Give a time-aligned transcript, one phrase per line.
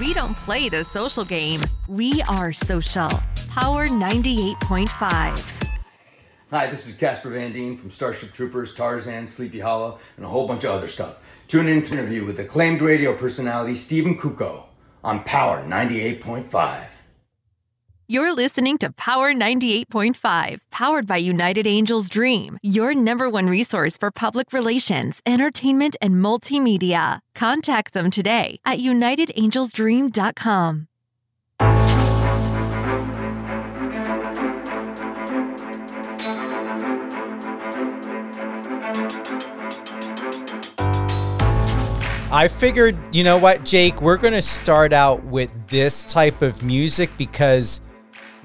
[0.00, 1.60] We don't play the social game.
[1.86, 3.10] We are social.
[3.50, 5.68] Power 98.5.
[6.48, 10.48] Hi, this is Casper Van Dien from Starship Troopers, Tarzan, Sleepy Hollow, and a whole
[10.48, 11.18] bunch of other stuff.
[11.48, 14.62] Tune in to an interview with acclaimed radio personality Steven Cuoco
[15.04, 16.86] on Power 98.5.
[18.10, 24.10] You're listening to Power 98.5, powered by United Angels Dream, your number one resource for
[24.10, 27.20] public relations, entertainment, and multimedia.
[27.36, 30.88] Contact them today at unitedangelsdream.com.
[42.32, 46.64] I figured, you know what, Jake, we're going to start out with this type of
[46.64, 47.80] music because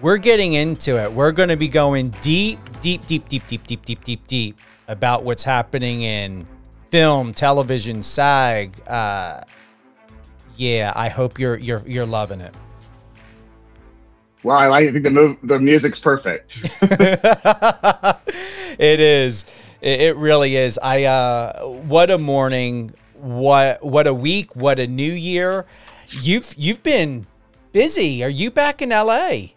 [0.02, 1.12] we're getting into it.
[1.12, 5.24] We're going to be going deep, deep, deep, deep, deep, deep, deep, deep, deep about
[5.24, 6.46] what's happening in
[6.88, 8.76] film, television, SAG.
[8.88, 9.42] Uh,
[10.58, 12.54] yeah, I hope you're you're you're loving it.
[14.44, 16.60] Well, I, I think the move, the music's perfect.
[18.78, 19.46] it is.
[19.82, 20.80] It, it really is.
[20.82, 25.66] I uh, what a morning what what a week, what a new year.
[26.10, 27.26] You've you've been
[27.72, 28.24] busy.
[28.24, 29.55] Are you back in LA?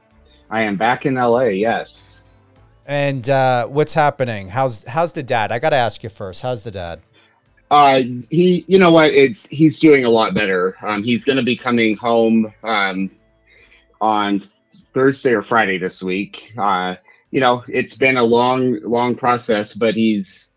[0.50, 2.24] I am back in LA, yes.
[2.86, 4.48] And uh, what's happening?
[4.48, 5.52] How's how's the dad?
[5.52, 6.42] I got to ask you first.
[6.42, 7.00] How's the dad?
[7.70, 9.12] Uh, he, you know what?
[9.12, 10.76] It's he's doing a lot better.
[10.82, 13.10] Um, he's going to be coming home um,
[14.00, 14.42] on
[14.94, 16.52] Thursday or Friday this week.
[16.56, 16.96] Uh,
[17.30, 20.48] you know, it's been a long, long process, but he's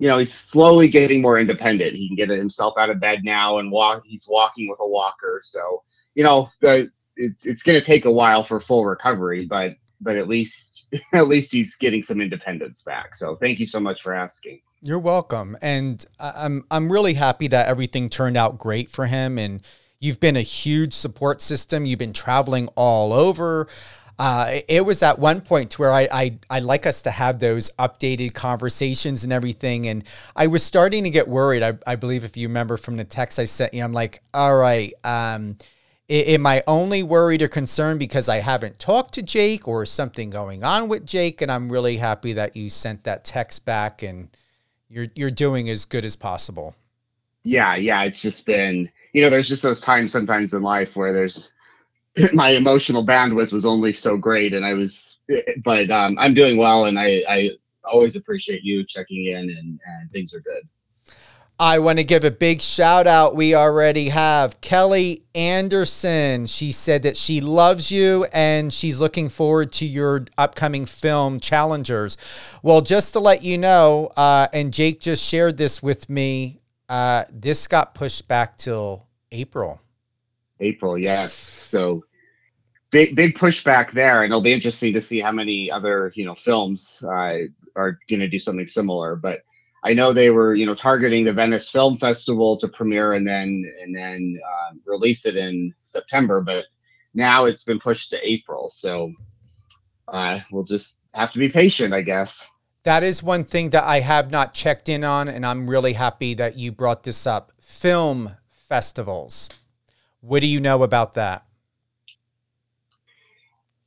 [0.00, 1.94] you know, he's slowly getting more independent.
[1.94, 4.02] He can get himself out of bed now and walk.
[4.06, 5.42] He's walking with a walker.
[5.44, 5.82] So,
[6.14, 6.90] you know, the
[7.20, 11.28] it's it's going to take a while for full recovery, but but at least at
[11.28, 13.14] least he's getting some independence back.
[13.14, 14.60] So, thank you so much for asking.
[14.82, 19.62] You're welcome, and I'm I'm really happy that everything turned out great for him and.
[20.02, 21.84] You've been a huge support system.
[21.84, 23.68] You've been traveling all over.
[24.20, 27.70] Uh, it was at one point where I, I I like us to have those
[27.78, 30.04] updated conversations and everything, and
[30.36, 31.62] I was starting to get worried.
[31.62, 34.54] I, I believe if you remember from the text I sent you, I'm like, all
[34.54, 35.56] right, um,
[36.10, 40.64] am I only worried or concerned because I haven't talked to Jake or something going
[40.64, 41.40] on with Jake?
[41.40, 44.28] And I'm really happy that you sent that text back and
[44.88, 46.74] you're you're doing as good as possible.
[47.42, 51.12] Yeah, yeah, it's just been you know, there's just those times sometimes in life where
[51.12, 51.52] there's
[52.32, 55.18] my emotional bandwidth was only so great and i was
[55.64, 57.50] but um, i'm doing well and i i
[57.84, 60.62] always appreciate you checking in and, and things are good
[61.60, 63.36] I want to give a big shout out.
[63.36, 66.46] We already have Kelly Anderson.
[66.46, 72.16] She said that she loves you and she's looking forward to your upcoming film, Challengers.
[72.62, 77.24] Well, just to let you know, uh, and Jake just shared this with me, uh,
[77.30, 79.82] this got pushed back till April.
[80.60, 81.34] April, yes.
[81.34, 82.06] So
[82.90, 86.34] big big pushback there, and it'll be interesting to see how many other you know
[86.34, 87.36] films uh,
[87.76, 89.14] are going to do something similar.
[89.14, 89.42] But
[89.82, 93.64] I know they were you know targeting the Venice Film Festival to premiere and then
[93.82, 96.66] and then uh, release it in September, but
[97.14, 98.70] now it's been pushed to April.
[98.70, 99.12] So
[100.08, 102.46] uh, we'll just have to be patient, I guess.
[102.82, 106.34] That is one thing that I have not checked in on, and I'm really happy
[106.34, 107.52] that you brought this up.
[107.60, 109.50] Film festivals.
[110.20, 111.44] What do you know about that?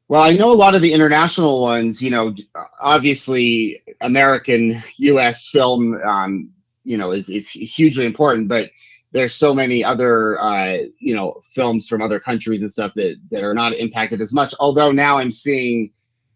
[0.10, 2.02] Well, I know a lot of the international ones.
[2.02, 2.36] You know,
[2.80, 5.50] obviously, American U.S.
[5.50, 6.50] film, um,
[6.84, 8.50] you know, is is hugely important.
[8.50, 8.70] But
[9.14, 13.44] there's so many other, uh, you know, films from other countries and stuff that that
[13.44, 14.54] are not impacted as much.
[14.60, 15.92] Although now I'm seeing,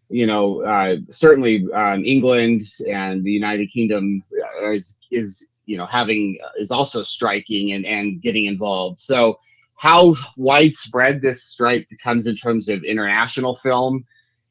[0.08, 4.22] you know, uh, certainly um, England and the United Kingdom
[4.62, 8.98] is is you know having is also striking and and getting involved.
[8.98, 9.38] So
[9.78, 14.04] how widespread this strike becomes in terms of international film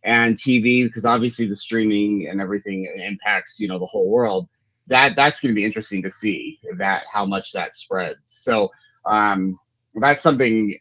[0.04, 4.48] and TV, because obviously the streaming and everything impacts you know the whole world.
[4.88, 8.28] That that's going to be interesting to see that how much that spreads.
[8.30, 8.72] So
[9.06, 9.60] um,
[9.96, 10.78] that's something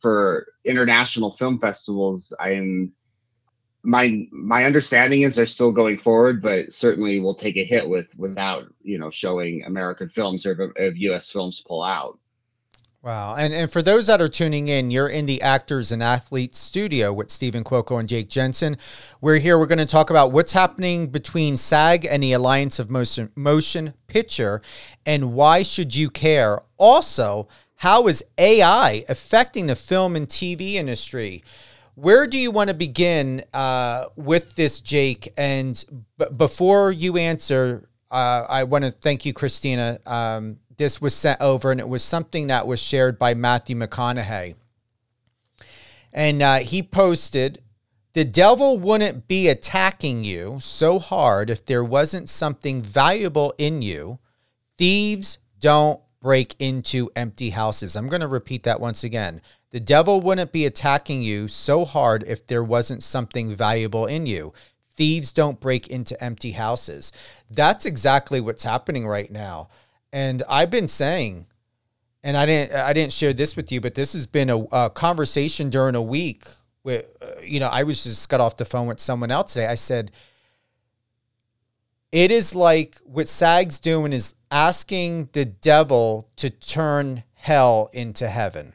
[0.00, 2.34] for international film festivals.
[2.40, 2.92] I am
[3.82, 8.18] my my understanding is they're still going forward, but certainly will take a hit with
[8.18, 11.30] without you know showing American films or if, if U.S.
[11.30, 12.19] films pull out.
[13.02, 13.34] Wow.
[13.34, 17.14] And and for those that are tuning in, you're in the Actors and Athletes studio
[17.14, 18.76] with Steven Cuoco and Jake Jensen.
[19.22, 19.58] We're here.
[19.58, 23.94] We're going to talk about what's happening between SAG and the Alliance of Motion, Motion
[24.06, 24.60] Picture
[25.06, 26.60] and why should you care?
[26.76, 31.42] Also, how is AI affecting the film and TV industry?
[31.94, 35.32] Where do you want to begin uh, with this, Jake?
[35.38, 35.82] And
[36.18, 40.00] b- before you answer, uh, I want to thank you, Christina.
[40.04, 44.54] Um, this was sent over, and it was something that was shared by Matthew McConaughey.
[46.10, 47.62] And uh, he posted,
[48.14, 54.20] The devil wouldn't be attacking you so hard if there wasn't something valuable in you.
[54.78, 57.94] Thieves don't break into empty houses.
[57.94, 59.42] I'm going to repeat that once again.
[59.72, 64.54] The devil wouldn't be attacking you so hard if there wasn't something valuable in you.
[64.94, 67.12] Thieves don't break into empty houses.
[67.50, 69.68] That's exactly what's happening right now.
[70.12, 71.46] And I've been saying,
[72.22, 74.90] and I didn't I didn't share this with you, but this has been a, a
[74.90, 76.44] conversation during a week.
[76.82, 79.66] With uh, you know, I was just got off the phone with someone else today.
[79.66, 80.10] I said,
[82.12, 88.72] it is like what SAG's doing is asking the devil to turn hell into heaven.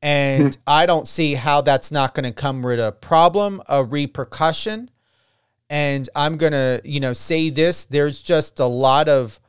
[0.00, 0.60] And hmm.
[0.66, 4.90] I don't see how that's not going to come with a problem, a repercussion.
[5.72, 9.40] And I'm going to, you know, say this there's just a lot of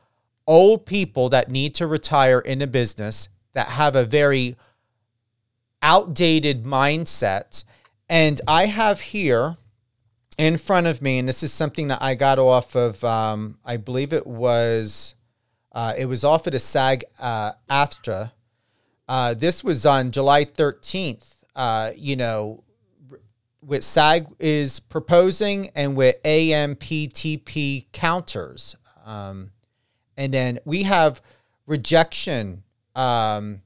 [0.46, 4.56] old people that need to retire in a business that have a very
[5.82, 7.64] outdated mindset.
[8.08, 9.58] And I have here
[10.38, 13.76] in front of me, and this is something that I got off of, um, I
[13.76, 15.16] believe it was,
[15.72, 18.32] uh, it was off of the SAG uh, AFTRA.
[19.06, 21.34] Uh, this was on July 13th.
[21.54, 22.64] Uh, you know,
[23.66, 28.76] what SAG is proposing and with AMPTP counters.
[29.04, 29.50] Um,
[30.16, 31.22] and then we have
[31.66, 32.62] rejection.
[32.94, 33.62] Um,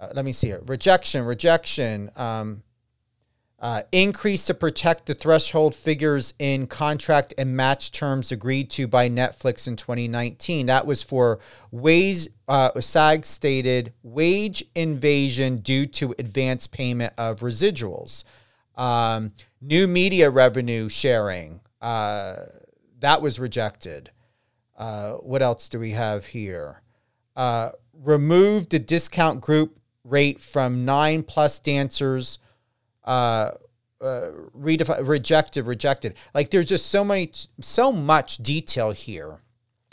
[0.00, 0.62] uh, let me see it.
[0.66, 2.10] Rejection, rejection.
[2.16, 2.62] Um,
[3.60, 9.06] uh, increase to protect the threshold figures in contract and match terms agreed to by
[9.06, 10.64] Netflix in 2019.
[10.64, 11.40] That was for
[11.70, 18.24] wage, uh, SAG stated wage invasion due to advance payment of residuals.
[18.80, 22.36] Um, new media revenue sharing, uh,
[22.98, 24.10] that was rejected.
[24.74, 26.80] Uh, what else do we have here?
[27.36, 32.38] Uh, remove the discount group rate from nine plus dancers
[33.04, 33.50] uh,
[34.00, 36.14] uh, rejected, rejected.
[36.32, 37.30] Like there's just so many,
[37.60, 39.40] so much detail here.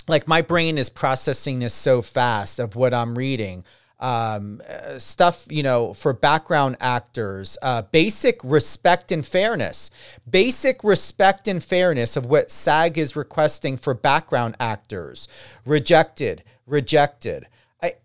[0.07, 3.65] Like my brain is processing this so fast of what I'm reading.
[3.99, 9.89] Um, uh, stuff, you know, for background actors, uh, basic respect and fairness,
[10.29, 15.27] basic respect and fairness of what SAG is requesting for background actors.
[15.65, 17.47] Rejected, rejected.
[17.81, 17.95] I,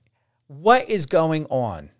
[0.47, 1.91] what is going on?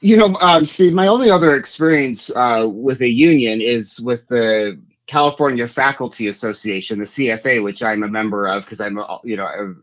[0.00, 4.80] You know, um, Steve, my only other experience uh, with a union is with the
[5.06, 9.74] California Faculty Association, the CFA, which I'm a member of because I'm, you know,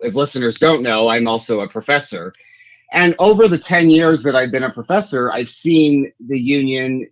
[0.00, 2.32] if listeners don't know, I'm also a professor.
[2.92, 7.08] And over the 10 years that I've been a professor, I've seen the union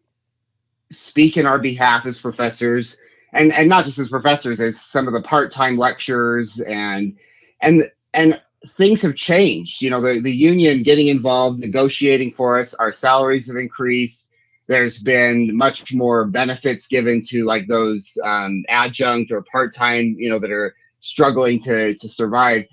[0.91, 2.97] speak in our behalf as professors
[3.33, 7.17] and, and not just as professors, as some of the part-time lecturers and
[7.61, 8.41] and and
[8.77, 9.83] things have changed.
[9.83, 14.31] You know, the, the union getting involved, negotiating for us, our salaries have increased.
[14.69, 20.29] There's been much more benefits given to like those um, adjunct or part time, you
[20.29, 20.75] know, that are
[21.07, 22.65] struggling to to survive.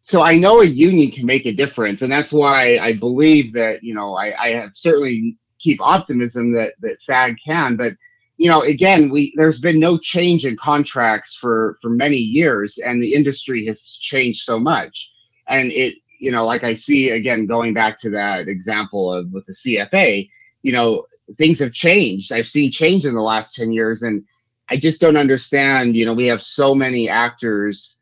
[0.00, 3.82] So I know a union can make a difference, and that's why I believe that
[3.82, 7.94] you know I, I have certainly keep optimism that that SAG can, but
[8.36, 13.02] you know again we there's been no change in contracts for for many years and
[13.02, 15.10] the industry has changed so much.
[15.48, 19.44] And it you know like i see again going back to that example of with
[19.46, 20.30] the cfa
[20.62, 21.04] you know
[21.36, 22.32] things have changed.
[22.32, 24.24] I've seen change in the last 10 years and
[24.72, 27.98] i just don't understand you know we have so many actors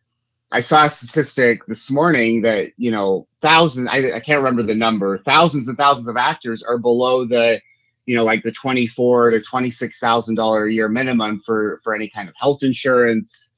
[0.52, 4.74] i saw a statistic this morning that you know thousands I, I can't remember the
[4.74, 7.60] number thousands and thousands of actors are below the
[8.10, 12.08] you know, like the twenty-four to twenty-six thousand dollar a year minimum for for any
[12.08, 13.52] kind of health insurance.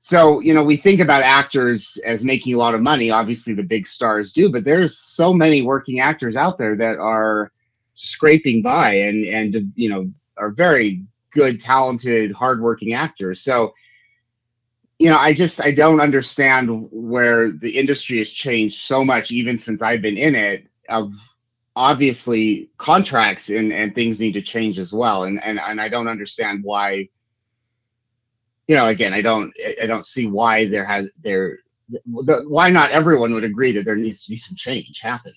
[0.00, 3.10] So, you know, we think about actors as making a lot of money.
[3.10, 7.52] Obviously, the big stars do, but there's so many working actors out there that are
[7.94, 11.02] scraping by and and you know are very
[11.32, 13.40] good, talented, hardworking actors.
[13.42, 13.74] So,
[14.98, 19.56] you know, I just I don't understand where the industry has changed so much, even
[19.58, 21.12] since I've been in it, of
[21.76, 25.24] obviously contracts and, and things need to change as well.
[25.24, 27.08] And, and, and I don't understand why,
[28.66, 32.90] you know, again, I don't, I don't see why there has, there, the, why not
[32.90, 35.34] everyone would agree that there needs to be some change happening.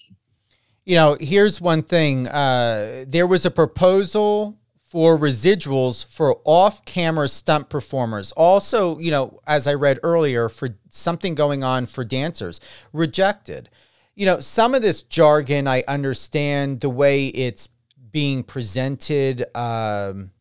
[0.85, 2.27] You know, here's one thing.
[2.27, 4.57] Uh, there was a proposal
[4.93, 8.31] for residuals for off-camera stunt performers.
[8.33, 12.59] Also, you know, as I read earlier, for something going on for dancers,
[12.93, 13.69] rejected
[14.15, 17.69] you know, some of this jargon, I understand the way it's
[18.11, 19.45] being presented.
[19.57, 20.31] Um,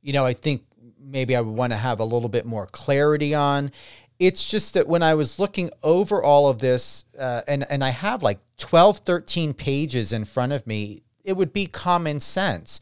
[0.00, 0.64] you know, I think
[0.98, 3.70] maybe I would want to have a little bit more clarity on.
[4.18, 7.90] it's just that when I was looking over all of this, uh, and and I
[7.90, 12.80] have like 12, 13 pages in front of me, it would be common sense,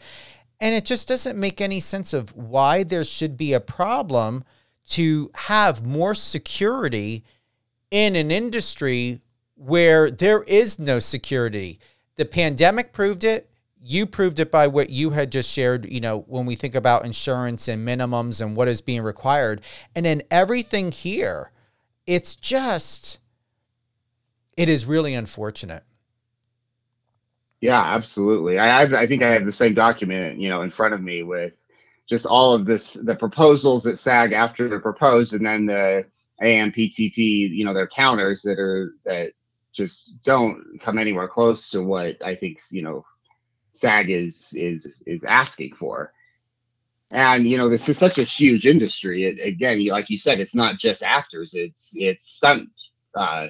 [0.61, 4.45] and it just doesn't make any sense of why there should be a problem
[4.91, 7.25] to have more security
[7.91, 9.21] in an industry
[9.55, 11.79] where there is no security.
[12.17, 13.49] The pandemic proved it.
[13.83, 17.05] You proved it by what you had just shared, you know, when we think about
[17.05, 19.63] insurance and minimums and what is being required.
[19.95, 21.51] And then everything here,
[22.07, 23.19] it's just,
[24.57, 25.85] it is really unfortunate.
[27.61, 28.59] Yeah, absolutely.
[28.59, 31.23] I have, I think I have the same document, you know, in front of me
[31.23, 31.53] with
[32.09, 36.07] just all of this, the proposals that SAG-AFTRA they're proposed, and then the
[36.43, 37.17] AMPTP,
[37.51, 39.33] you know, their counters that are that
[39.73, 43.05] just don't come anywhere close to what I think you know
[43.73, 46.13] SAG is is is asking for.
[47.13, 49.25] And you know, this is such a huge industry.
[49.25, 52.71] It, again, like you said, it's not just actors; it's it's stunt
[53.15, 53.49] uh,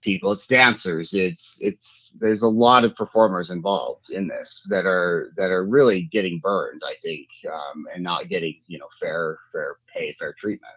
[0.00, 5.32] people, it's dancers, it's it's there's a lot of performers involved in this that are
[5.36, 9.76] that are really getting burned, I think, um, and not getting you know fair fair
[9.94, 10.72] pay, fair treatment.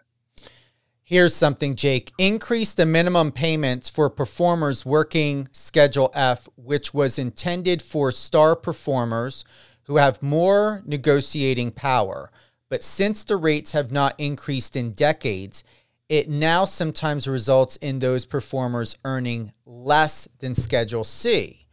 [1.06, 2.12] Here's something, Jake.
[2.16, 9.44] Increase the minimum payments for performers working Schedule F, which was intended for star performers
[9.82, 12.30] who have more negotiating power.
[12.70, 15.62] But since the rates have not increased in decades,
[16.08, 21.66] it now sometimes results in those performers earning less than Schedule C.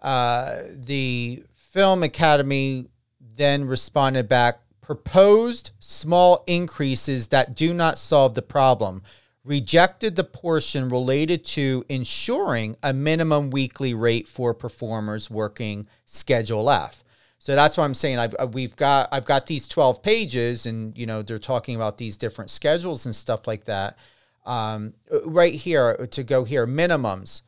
[0.00, 2.86] Uh, the Film Academy
[3.20, 9.02] then responded back proposed small increases that do not solve the problem,
[9.44, 17.02] rejected the portion related to ensuring a minimum weekly rate for performers working Schedule F.
[17.46, 18.18] So that's what I'm saying.
[18.18, 21.96] I've uh, we've got I've got these 12 pages, and you know they're talking about
[21.96, 23.96] these different schedules and stuff like that.
[24.44, 27.42] Um, right here to go here minimums.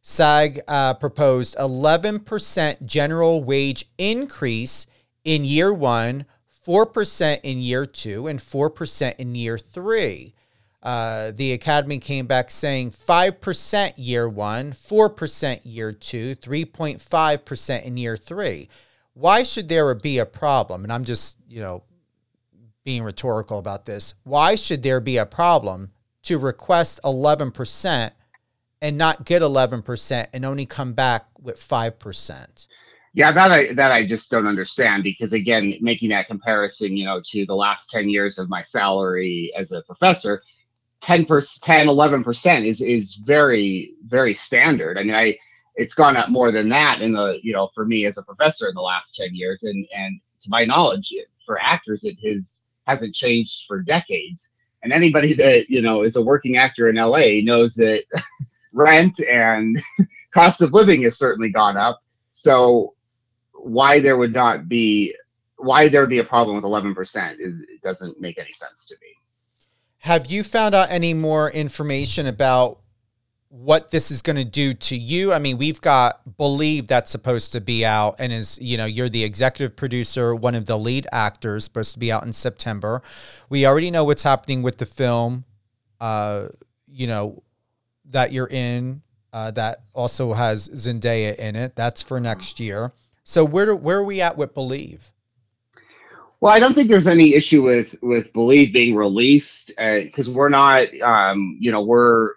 [0.00, 4.86] SAG uh, proposed 11% general wage increase
[5.22, 6.24] in year one
[6.66, 10.32] 4% in year two and 4% in year three.
[10.82, 18.16] Uh, the academy came back saying 5% year one, 4% year two, 3.5% in year
[18.16, 18.70] three.
[19.14, 20.84] Why should there be a problem?
[20.84, 21.84] And I'm just, you know,
[22.84, 24.14] being rhetorical about this.
[24.24, 25.92] Why should there be a problem
[26.24, 28.12] to request 11%
[28.80, 32.66] and not get 11% and only come back with 5%?
[33.14, 37.20] Yeah, that I that I just don't understand because again, making that comparison, you know,
[37.26, 40.42] to the last 10 years of my salary as a professor,
[41.02, 44.98] 10 10 11% is is very very standard.
[44.98, 45.36] I mean, I
[45.74, 48.68] it's gone up more than that in the, you know, for me as a professor
[48.68, 51.14] in the last 10 years and and to my knowledge,
[51.46, 54.50] for actors it has hasn't changed for decades.
[54.82, 58.04] And anybody that, you know, is a working actor in LA knows that
[58.72, 59.80] rent and
[60.32, 62.02] cost of living has certainly gone up.
[62.32, 62.94] So
[63.52, 65.14] why there would not be
[65.56, 68.96] why there would be a problem with 11% is it doesn't make any sense to
[69.00, 69.06] me.
[69.98, 72.81] Have you found out any more information about
[73.52, 75.30] what this is going to do to you?
[75.30, 79.10] I mean, we've got Believe that's supposed to be out and is, you know, you're
[79.10, 83.02] the executive producer, one of the lead actors, supposed to be out in September.
[83.50, 85.44] We already know what's happening with the film,
[86.00, 86.46] uh,
[86.86, 87.42] you know,
[88.08, 89.02] that you're in,
[89.34, 91.76] uh, that also has Zendaya in it.
[91.76, 92.92] That's for next year.
[93.22, 95.12] So where do, where are we at with Believe?
[96.40, 100.48] Well, I don't think there's any issue with with Believe being released because uh, we're
[100.48, 102.30] not, um, you know, we're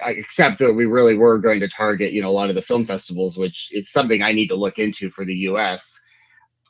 [0.00, 2.86] except that we really were going to target, you know, a lot of the film
[2.86, 6.00] festivals, which is something I need to look into for the U.S.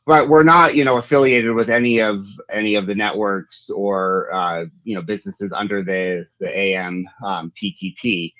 [0.05, 4.65] But we're not, you know, affiliated with any of any of the networks or uh,
[4.83, 8.33] you know businesses under the the AM um, PTP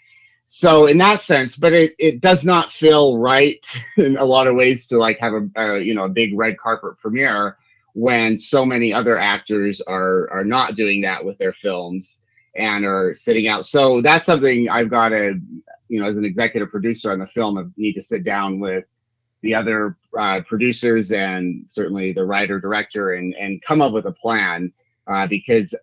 [0.51, 3.63] so in that sense but it, it does not feel right
[3.97, 6.57] in a lot of ways to like have a, a, you know a big red
[6.57, 7.55] carpet premiere
[7.93, 12.21] when so many other actors are are not doing that with their films
[12.55, 13.65] and are sitting out.
[13.65, 15.39] So that's something i've got to
[15.87, 18.85] you know as an executive producer on the film I need to sit down with
[19.41, 24.11] the other uh, producers and certainly the writer director and and come up with a
[24.11, 24.71] plan
[25.07, 25.75] uh, because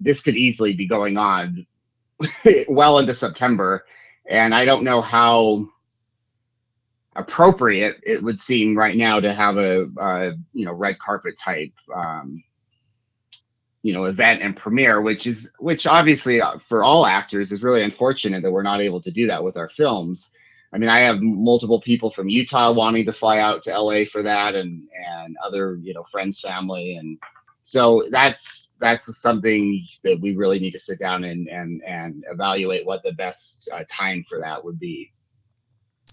[0.00, 1.66] this could easily be going on
[2.68, 3.84] well into september
[4.28, 5.66] and I don't know how
[7.16, 11.72] appropriate it would seem right now to have a, a you know red carpet type
[11.94, 12.42] um,
[13.82, 17.82] you know event and premiere, which is which obviously uh, for all actors is really
[17.82, 20.30] unfortunate that we're not able to do that with our films.
[20.72, 24.22] I mean, I have multiple people from Utah wanting to fly out to LA for
[24.22, 27.18] that, and and other you know friends, family, and
[27.62, 32.86] so that's that's something that we really need to sit down and and and evaluate
[32.86, 35.12] what the best uh, time for that would be.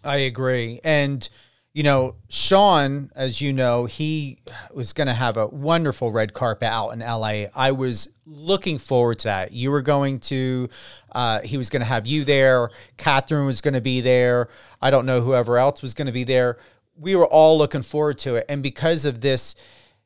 [0.03, 1.27] I agree, and
[1.73, 4.39] you know, Sean, as you know, he
[4.73, 7.45] was going to have a wonderful red carpet out in LA.
[7.55, 9.51] I was looking forward to that.
[9.51, 10.69] You were going to,
[11.11, 12.71] uh, he was going to have you there.
[12.97, 14.49] Catherine was going to be there.
[14.81, 16.57] I don't know whoever else was going to be there.
[16.95, 18.45] We were all looking forward to it.
[18.49, 19.53] And because of this,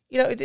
[0.09, 0.35] you know,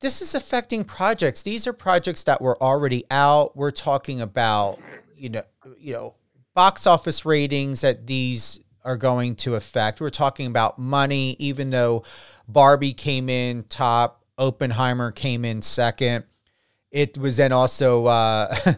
[0.00, 1.42] this is affecting projects.
[1.42, 3.56] These are projects that were already out.
[3.56, 4.78] We're talking about,
[5.14, 5.42] you know,
[5.78, 6.14] you know,
[6.54, 10.00] box office ratings that these are going to affect.
[10.00, 12.04] We're talking about money, even though
[12.48, 16.24] Barbie came in top, Oppenheimer came in second.
[16.90, 18.54] It was then also uh,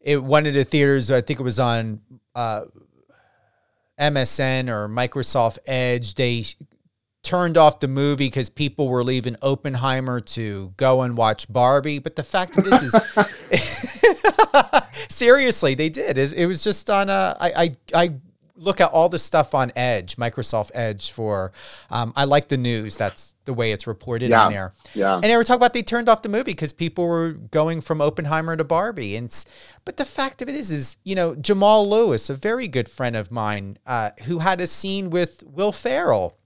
[0.00, 1.10] it one of the theaters.
[1.10, 2.00] I think it was on
[2.34, 2.62] uh,
[3.98, 6.14] MSN or Microsoft Edge.
[6.14, 6.44] They
[7.22, 11.98] turned off the movie because people were leaving Oppenheimer to go and watch Barbie.
[11.98, 12.96] But the fact of this is,
[15.08, 16.18] seriously, they did.
[16.18, 17.36] It was just on a.
[17.40, 18.14] I I I
[18.60, 21.52] look at all the stuff on Edge, Microsoft Edge for.
[21.90, 22.96] Um, I like the news.
[22.96, 24.46] That's the way it's reported yeah.
[24.46, 24.72] in there.
[24.94, 25.14] Yeah.
[25.14, 28.00] And they were talking about they turned off the movie because people were going from
[28.00, 29.16] Oppenheimer to Barbie.
[29.16, 29.44] And
[29.84, 33.16] but the fact of it is, is you know Jamal Lewis, a very good friend
[33.16, 36.36] of mine, uh, who had a scene with Will Ferrell,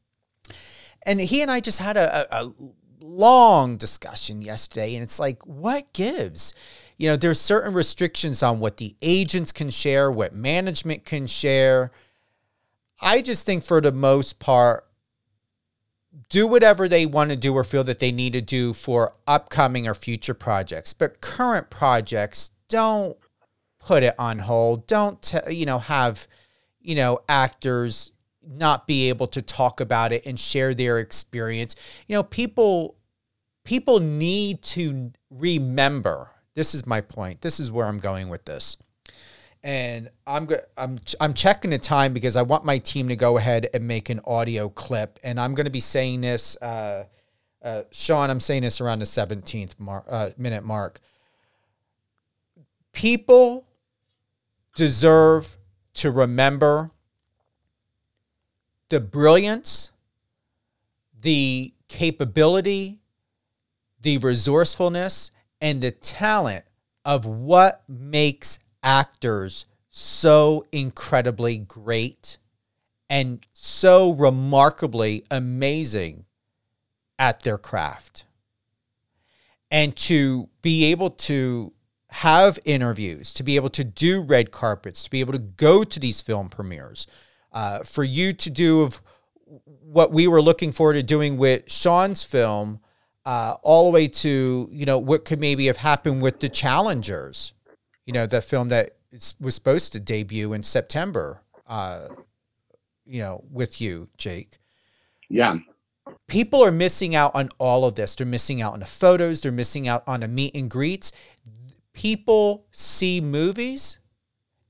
[1.03, 2.53] and he and I just had a, a, a
[3.01, 6.55] long discussion yesterday, and it's like, what gives?
[6.97, 11.91] You know, there's certain restrictions on what the agents can share, what management can share.
[13.01, 14.87] I just think for the most part,
[16.29, 19.89] do whatever they want to do or feel that they need to do for upcoming
[19.89, 20.93] or future projects.
[20.93, 23.17] But current projects, don't
[23.81, 24.87] put it on hold.
[24.87, 26.27] Don't, t- you know, have,
[26.81, 28.13] you know, actors
[28.47, 31.75] not be able to talk about it and share their experience.
[32.07, 32.97] You know, people
[33.65, 36.31] people need to remember.
[36.55, 37.41] This is my point.
[37.41, 38.77] This is where I'm going with this
[39.65, 43.71] and I'm I'm I'm checking the time because I want my team to go ahead
[43.73, 47.07] and make an audio clip, and I'm going to be saying this, uh,
[47.63, 48.29] uh, Sean.
[48.29, 51.01] I'm saying this around the 17th mar- uh, minute mark.
[52.93, 53.67] People
[54.77, 55.57] deserve
[55.95, 56.91] to remember
[58.91, 59.93] the brilliance,
[61.19, 62.99] the capability,
[64.03, 66.67] the resourcefulness, and the talent
[67.07, 72.39] of what makes actors so incredibly great
[73.09, 76.25] and so remarkably amazing
[77.19, 78.27] at their craft.
[79.71, 81.73] And to be able to
[82.11, 85.99] have interviews, to be able to do red carpets, to be able to go to
[85.99, 87.07] these film premieres,
[87.53, 89.01] uh, for you to do of
[89.81, 92.81] what we were looking forward to doing with Sean's film,
[93.25, 97.54] uh, all the way to you know what could maybe have happened with the challengers
[98.07, 98.97] you know, the film that
[99.41, 102.09] was supposed to debut in September, uh,
[103.07, 104.59] you know, with you, Jake.
[105.29, 105.59] Yeah.
[106.27, 108.15] People are missing out on all of this.
[108.15, 109.41] They're missing out on the photos.
[109.41, 111.13] They're missing out on the meet and greets.
[111.93, 113.99] People see movies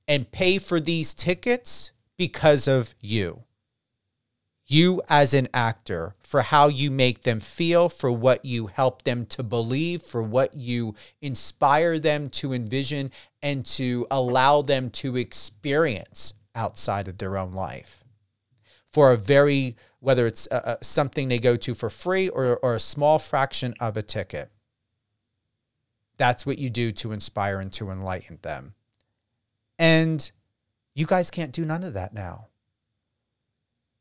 [0.07, 3.45] and pay for these tickets because of you
[4.67, 9.27] you as an actor for how you make them feel, for what you help them
[9.27, 13.11] to believe, for what you inspire them to envision
[13.43, 18.05] and to allow them to experience outside of their own life.
[18.91, 22.75] For a very, whether it's a, a, something they go to for free or, or
[22.75, 24.51] a small fraction of a ticket.
[26.17, 28.75] That's what you do to inspire and to enlighten them.
[29.79, 30.31] And
[30.95, 32.47] you guys can't do none of that now.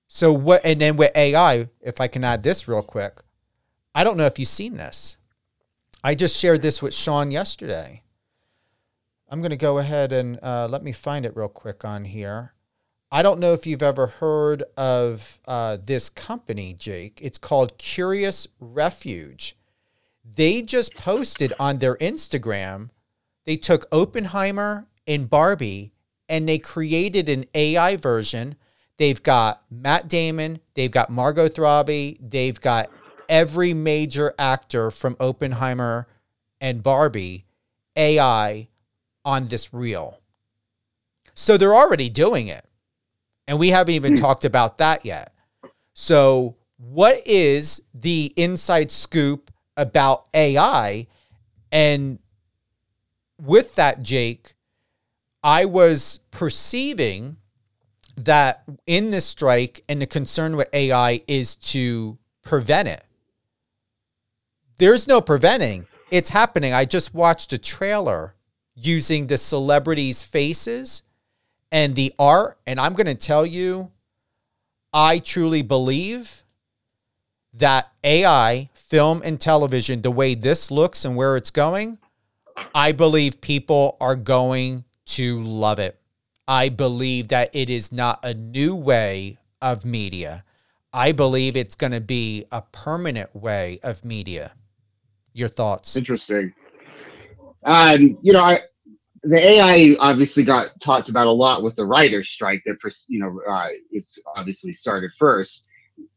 [0.08, 0.62] So what?
[0.66, 3.20] And then with AI, if I can add this real quick,
[3.96, 5.18] I don't know if you've seen this.
[6.04, 8.04] I just shared this with Sean yesterday.
[9.30, 12.54] I'm going to go ahead and uh, let me find it real quick on here.
[13.12, 17.20] I don't know if you've ever heard of uh, this company, Jake.
[17.22, 19.56] It's called Curious Refuge.
[20.24, 22.90] They just posted on their Instagram,
[23.46, 25.94] they took Oppenheimer and Barbie
[26.30, 28.56] and they created an AI version
[28.98, 32.90] They've got Matt Damon, they've got Margot Robbie, they've got
[33.28, 36.08] every major actor from Oppenheimer
[36.62, 37.46] and Barbie
[37.96, 38.68] AI
[39.26, 40.20] on this reel.
[41.34, 42.66] So they're already doing it.
[43.48, 44.22] And we haven't even hmm.
[44.22, 45.34] talked about that yet.
[45.94, 51.08] So, what is the inside scoop about AI?
[51.72, 52.20] And
[53.42, 54.54] with that, Jake,
[55.44, 57.38] I was perceiving
[58.16, 63.04] that in this strike and the concern with AI is to prevent it.
[64.78, 65.88] There's no preventing.
[66.12, 66.74] it's happening.
[66.74, 68.36] I just watched a trailer
[68.76, 71.02] using the celebrities' faces
[71.72, 73.92] and the art, and I'm going to tell you,
[74.94, 76.44] I truly believe
[77.54, 81.98] that AI, film, and television, the way this looks and where it's going,
[82.76, 86.00] I believe people are going to love it.
[86.54, 90.44] I believe that it is not a new way of media.
[90.94, 94.54] I believe it's going to be a permanent way of media.
[95.34, 95.96] Your thoughts?
[95.96, 96.54] Interesting.
[97.66, 98.60] Um, you know, I
[99.24, 103.42] the AI obviously got talked about a lot with the writer's strike that you know
[103.50, 105.68] uh, is obviously started first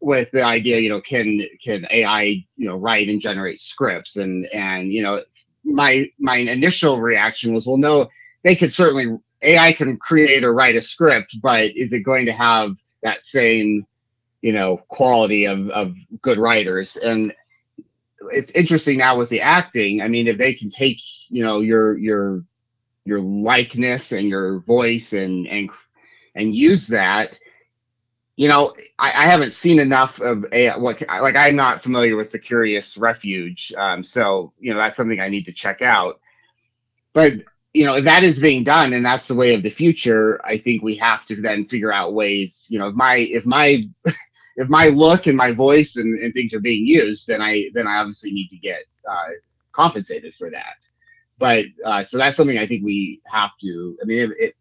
[0.00, 4.44] with the idea you know can can AI you know write and generate scripts and
[4.52, 5.18] and you know
[5.64, 8.08] my my initial reaction was well no
[8.42, 12.32] they could certainly AI can create or write a script but is it going to
[12.32, 13.86] have that same
[14.42, 17.32] you know quality of of good writers and
[18.32, 21.96] it's interesting now with the acting i mean if they can take you know your
[21.98, 22.42] your
[23.04, 25.70] your likeness and your voice and and
[26.34, 27.38] and use that
[28.36, 30.76] you know i, I haven't seen enough of AI.
[30.76, 35.20] what like i'm not familiar with the curious refuge um, so you know that's something
[35.20, 36.20] i need to check out
[37.12, 37.32] but
[37.76, 40.58] you know if that is being done and that's the way of the future i
[40.58, 43.82] think we have to then figure out ways you know if my if my
[44.56, 47.86] if my look and my voice and, and things are being used then i then
[47.86, 49.28] i obviously need to get uh,
[49.72, 50.76] compensated for that
[51.38, 53.98] but uh, so that's something I think we have to.
[54.02, 54.54] I mean, it, it,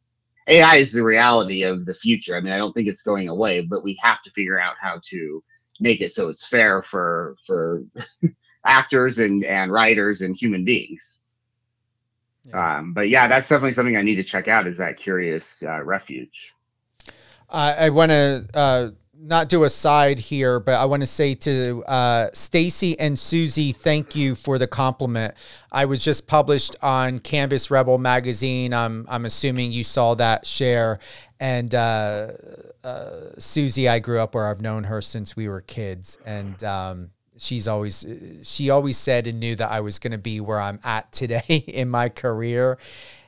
[0.47, 2.35] AI is the reality of the future.
[2.35, 5.01] I mean, I don't think it's going away, but we have to figure out how
[5.09, 5.43] to
[5.79, 7.83] make it so it's fair for for
[8.65, 11.19] actors and and writers and human beings.
[12.47, 12.77] Yeah.
[12.77, 14.67] Um, but yeah, that's definitely something I need to check out.
[14.67, 16.53] Is that Curious uh, Refuge?
[17.49, 21.33] Uh, I want to uh, not do a side here, but I want to say
[21.35, 25.33] to uh, Stacy and Susie, thank you for the compliment.
[25.71, 28.73] I was just published on Canvas Rebel magazine.
[28.73, 30.99] I'm I'm assuming you saw that share.
[31.39, 32.31] And uh,
[32.83, 37.09] uh, Susie, I grew up where I've known her since we were kids, and um,
[37.37, 38.05] she's always
[38.43, 41.63] she always said and knew that I was going to be where I'm at today
[41.67, 42.77] in my career,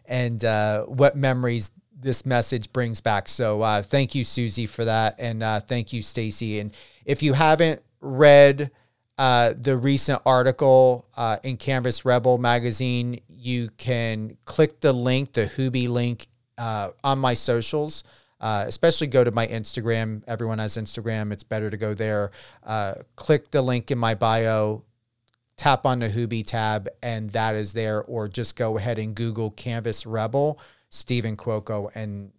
[0.05, 3.27] and uh, what memories this message brings back.
[3.27, 6.59] So uh, thank you, Susie, for that, and uh, thank you, Stacy.
[6.59, 6.73] And
[7.05, 8.71] if you haven't read
[9.17, 15.47] uh, the recent article uh, in Canvas Rebel magazine, you can click the link, the
[15.47, 18.03] Hoobie link, uh, on my socials.
[18.39, 20.23] Uh, especially go to my Instagram.
[20.27, 21.31] Everyone has Instagram.
[21.31, 22.31] It's better to go there.
[23.15, 24.83] click the link in my bio,
[25.55, 28.03] tap on the Hoobie tab, and that is there.
[28.03, 31.89] Or just go ahead and Google Canvas Rebel Steven Cuoco.
[31.95, 32.31] And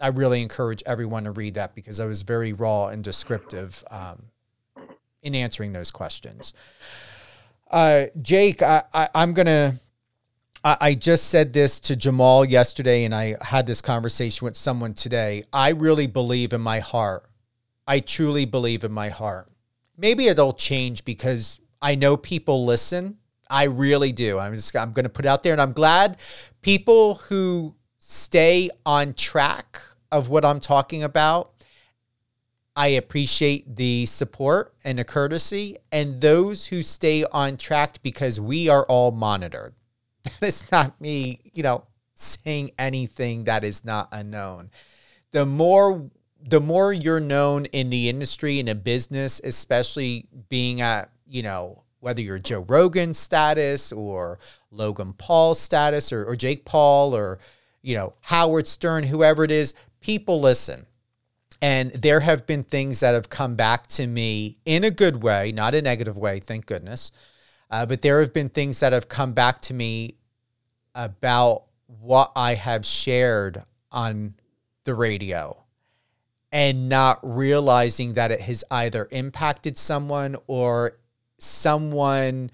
[0.00, 4.24] I really encourage everyone to read that because I was very raw and descriptive um,
[5.22, 6.52] in answering those questions.
[7.70, 9.74] Uh, Jake, I, I, I'm going to.
[10.68, 15.44] I just said this to Jamal yesterday, and I had this conversation with someone today.
[15.52, 17.24] I really believe in my heart.
[17.86, 19.48] I truly believe in my heart.
[19.96, 23.18] Maybe it'll change because I know people listen.
[23.48, 24.40] I really do.
[24.40, 26.16] I'm just I'm going to put out there, and I'm glad
[26.62, 31.64] people who stay on track of what I'm talking about.
[32.74, 38.68] I appreciate the support and the courtesy, and those who stay on track because we
[38.68, 39.72] are all monitored.
[40.40, 41.84] That is not me, you know,
[42.14, 44.70] saying anything that is not unknown.
[45.32, 46.10] The more
[46.48, 51.82] the more you're known in the industry in a business, especially being at, you know,
[52.00, 54.38] whether you're Joe Rogan status or
[54.70, 57.38] Logan Paul status or, or Jake Paul or
[57.86, 60.86] you know, Howard Stern, whoever it is, people listen.
[61.62, 65.52] And there have been things that have come back to me in a good way,
[65.52, 67.12] not a negative way, thank goodness.
[67.70, 70.15] Uh, but there have been things that have come back to me
[70.96, 74.34] about what I have shared on
[74.84, 75.62] the radio
[76.50, 80.98] and not realizing that it has either impacted someone or
[81.38, 82.50] someone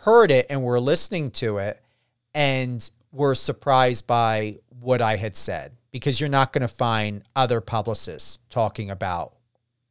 [0.00, 1.82] heard it and were listening to it
[2.34, 5.72] and were surprised by what I had said.
[5.92, 9.34] Because you're not going to find other publicists talking about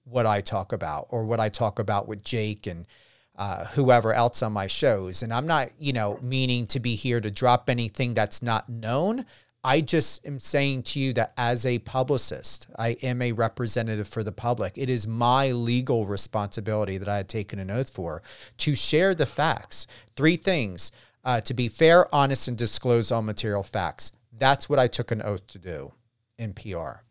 [0.04, 2.86] what I talk about or what I talk about with Jake and
[3.36, 5.24] uh, whoever else on my shows.
[5.24, 9.26] And I'm not, you know, meaning to be here to drop anything that's not known.
[9.64, 14.22] I just am saying to you that as a publicist, I am a representative for
[14.22, 14.78] the public.
[14.78, 18.22] It is my legal responsibility that I had taken an oath for
[18.58, 19.88] to share the facts.
[20.16, 20.92] Three things
[21.24, 24.12] uh, to be fair, honest, and disclose all material facts.
[24.38, 25.94] That's what I took an oath to do
[26.38, 27.04] in PR.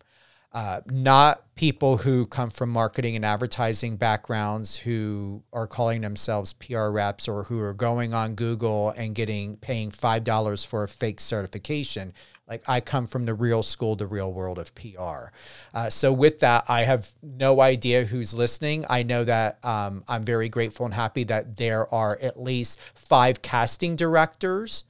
[0.54, 6.88] Uh, not people who come from marketing and advertising backgrounds who are calling themselves PR
[6.88, 11.20] reps or who are going on Google and getting paying five dollars for a fake
[11.20, 12.12] certification.
[12.46, 15.30] Like I come from the real school, the real world of PR.
[15.72, 18.84] Uh, so with that, I have no idea who's listening.
[18.90, 23.40] I know that um, I'm very grateful and happy that there are at least five
[23.40, 24.84] casting directors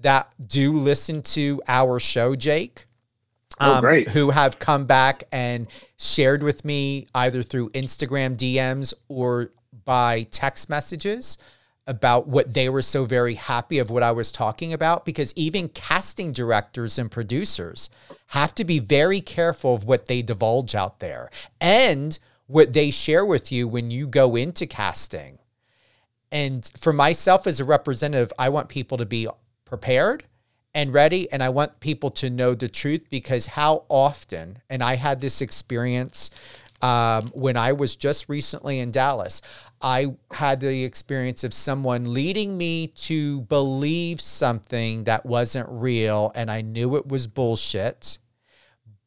[0.00, 2.84] that do listen to our show, Jake.
[3.60, 4.08] Oh, Um, great.
[4.10, 5.66] who have come back and
[5.98, 9.52] shared with me either through Instagram DMs or
[9.84, 11.38] by text messages
[11.86, 15.68] about what they were so very happy of what I was talking about because even
[15.68, 17.88] casting directors and producers
[18.28, 23.24] have to be very careful of what they divulge out there and what they share
[23.24, 25.38] with you when you go into casting.
[26.32, 29.28] And for myself as a representative, I want people to be
[29.64, 30.24] prepared
[30.76, 31.32] and ready.
[31.32, 35.40] And I want people to know the truth because how often, and I had this
[35.40, 36.30] experience
[36.82, 39.40] um, when I was just recently in Dallas,
[39.80, 46.30] I had the experience of someone leading me to believe something that wasn't real.
[46.34, 48.18] And I knew it was bullshit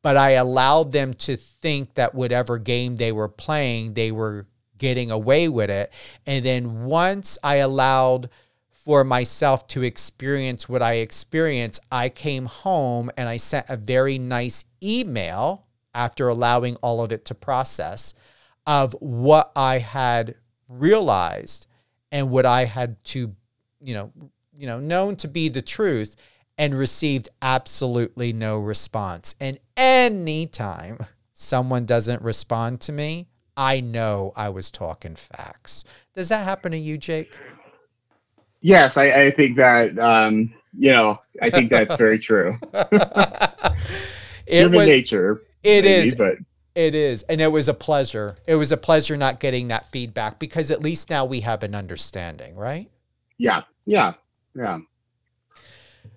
[0.02, 5.12] but I allowed them to think that whatever game they were playing, they were getting
[5.12, 5.92] away with it.
[6.26, 8.30] And then once I allowed
[8.90, 14.18] for myself to experience what I experienced, I came home and I sent a very
[14.18, 18.16] nice email after allowing all of it to process
[18.66, 20.34] of what I had
[20.68, 21.68] realized
[22.12, 23.36] and what I had to,
[23.80, 24.12] you know,
[24.58, 26.16] you know, known to be the truth
[26.58, 29.36] and received absolutely no response.
[29.40, 30.98] And anytime
[31.32, 35.84] someone doesn't respond to me, I know I was talking facts.
[36.16, 37.38] Does that happen to you, Jake?
[38.62, 42.58] Yes, I, I think that um, you know, I think that's very true.
[44.48, 45.42] Human was nature.
[45.64, 46.36] it maybe, is but
[46.76, 48.38] it is and it was a pleasure.
[48.48, 51.76] It was a pleasure not getting that feedback because at least now we have an
[51.76, 52.90] understanding, right?
[53.40, 54.14] yeah, yeah,
[54.56, 54.78] yeah.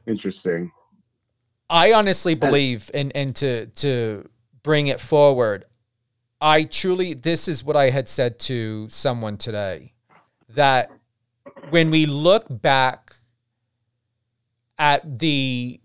[0.06, 0.72] Interesting.
[1.70, 4.28] I honestly believe, and and to to
[4.62, 5.64] bring it forward,
[6.40, 9.94] I truly this is what I had said to someone today
[10.50, 10.90] that
[11.70, 13.14] when we look back
[14.78, 15.80] at the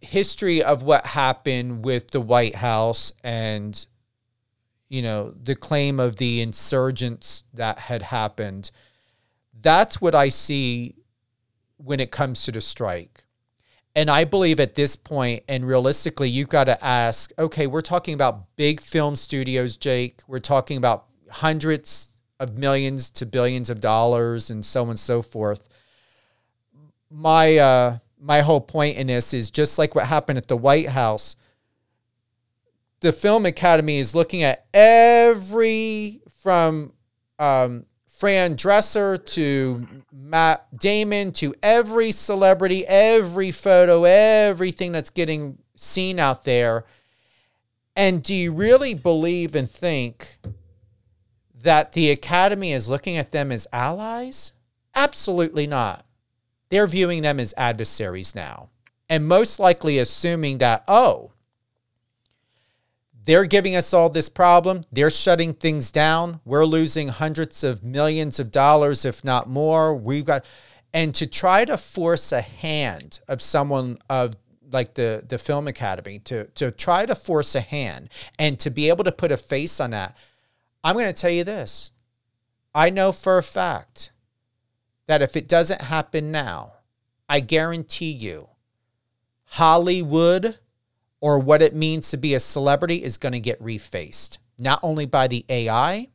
[0.00, 3.86] history of what happened with the White House and
[4.88, 8.70] you know the claim of the insurgents that had happened
[9.64, 10.94] that's what I see
[11.78, 13.24] when it comes to the strike.
[13.96, 18.14] And I believe at this point, and realistically, you've got to ask okay, we're talking
[18.14, 20.20] about big film studios, Jake.
[20.26, 22.13] We're talking about hundreds
[22.44, 25.68] of millions to billions of dollars and so on and so forth.
[27.10, 30.90] My, uh, my whole point in this is just like what happened at the White
[30.90, 31.34] House.
[33.00, 36.92] The Film Academy is looking at every from
[37.38, 46.18] um, Fran Drescher to Matt Damon to every celebrity, every photo, everything that's getting seen
[46.18, 46.84] out there.
[47.96, 50.38] And do you really believe and think
[51.64, 54.52] that the Academy is looking at them as allies?
[54.94, 56.06] Absolutely not.
[56.68, 58.70] They're viewing them as adversaries now.
[59.08, 61.32] And most likely assuming that, oh,
[63.24, 64.84] they're giving us all this problem.
[64.92, 66.40] They're shutting things down.
[66.44, 69.94] We're losing hundreds of millions of dollars, if not more.
[69.94, 70.44] We've got,
[70.92, 74.34] and to try to force a hand of someone of
[74.70, 78.88] like the the film academy to to try to force a hand and to be
[78.88, 80.16] able to put a face on that.
[80.84, 81.90] I'm going to tell you this.
[82.74, 84.12] I know for a fact
[85.06, 86.74] that if it doesn't happen now,
[87.28, 88.50] I guarantee you,
[89.46, 90.58] Hollywood
[91.20, 95.06] or what it means to be a celebrity is going to get refaced, not only
[95.06, 96.08] by the AI,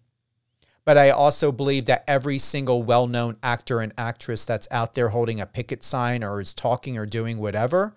[0.85, 5.09] but I also believe that every single well known actor and actress that's out there
[5.09, 7.95] holding a picket sign or is talking or doing whatever,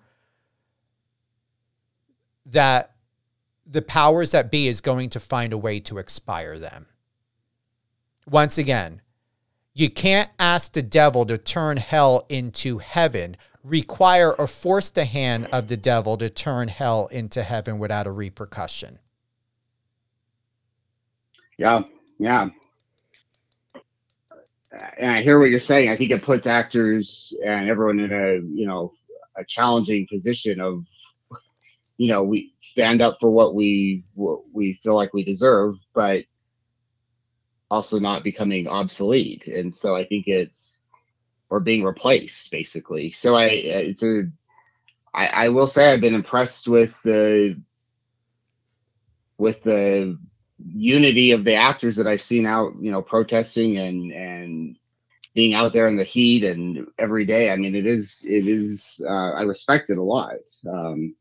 [2.45, 2.93] that
[3.65, 6.87] the powers that be is going to find a way to expire them.
[8.29, 9.01] Once again,
[9.73, 15.47] you can't ask the devil to turn hell into heaven, require or force the hand
[15.51, 18.99] of the devil to turn hell into heaven without a repercussion.
[21.57, 21.83] Yeah,
[22.19, 22.49] yeah.
[24.97, 25.89] And I hear what you're saying.
[25.89, 28.93] I think it puts actors and everyone in a you know
[29.37, 30.83] a challenging position of
[31.97, 36.25] you know we stand up for what we what we feel like we deserve, but
[37.69, 39.47] also not becoming obsolete.
[39.47, 40.79] And so I think it's
[41.49, 43.11] or being replaced basically.
[43.11, 44.23] So I it's a
[45.13, 47.59] I, I will say I've been impressed with the
[49.37, 50.17] with the
[50.65, 54.77] unity of the actors that I've seen out, you know, protesting and and
[55.33, 57.49] being out there in the heat and every day.
[57.51, 60.35] I mean, it is it is uh, I respect it a lot.
[60.67, 61.15] Um,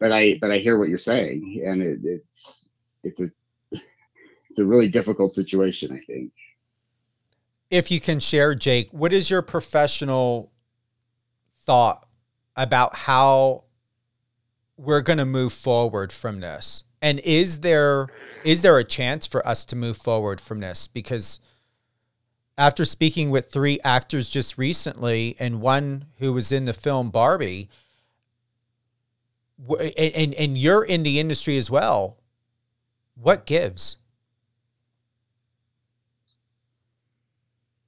[0.00, 2.70] but I but I hear what you're saying, and it, it's
[3.04, 3.30] it's a
[3.70, 5.92] it's a really difficult situation.
[5.92, 6.32] I think.
[7.70, 10.50] If you can share, Jake, what is your professional
[11.64, 12.04] thought
[12.56, 13.64] about how
[14.76, 16.84] we're going to move forward from this?
[17.00, 18.08] And is there
[18.44, 20.88] is there a chance for us to move forward from this?
[20.88, 21.38] Because
[22.58, 27.70] after speaking with three actors just recently and one who was in the film Barbie,
[29.68, 32.18] and, and, you're in the industry as well,
[33.14, 33.98] what gives?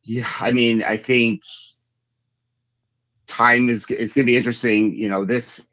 [0.05, 1.43] Yeah, I mean, I think
[3.29, 4.95] time is it's going to be interesting.
[4.95, 5.67] You know, this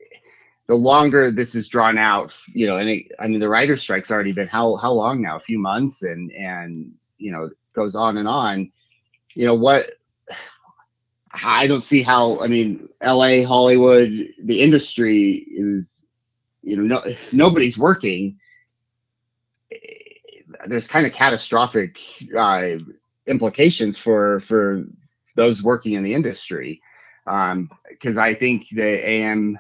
[0.67, 4.12] the longer this is drawn out, you know, and it, I mean, the writer strike's
[4.12, 5.35] already been how how long now?
[5.35, 8.71] A few months, and and you know, goes on and on.
[9.33, 9.91] You know what?
[11.32, 12.39] I don't see how.
[12.42, 14.10] I mean, L.A., Hollywood,
[14.44, 16.06] the industry is,
[16.63, 18.39] you know, no, nobody's working.
[20.65, 22.00] There's kind of catastrophic
[22.36, 22.78] uh,
[23.28, 24.84] implications for for
[25.36, 26.82] those working in the industry,
[27.26, 27.52] because
[28.18, 29.60] um, I think the AM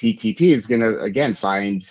[0.00, 1.82] PTP is going to again find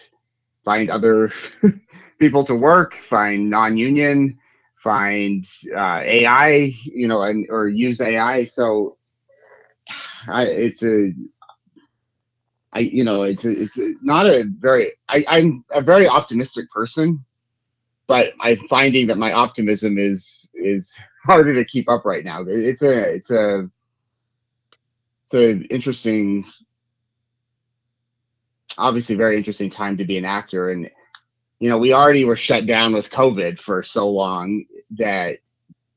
[0.64, 1.32] find other
[2.20, 4.40] people to work, find non-union,
[4.82, 8.46] find uh, AI, you know, and or use AI.
[8.46, 8.98] So
[10.28, 11.12] I, it's a
[12.74, 16.70] I you know it's a, it's a, not a very I, I'm a very optimistic
[16.72, 17.24] person,
[18.08, 20.94] but I'm finding that my optimism is is
[21.26, 22.44] harder to keep up right now.
[22.48, 23.70] It's a it's a
[25.26, 26.46] it's an interesting
[28.78, 30.90] obviously very interesting time to be an actor and
[31.62, 35.40] you know we already were shut down with covid for so long that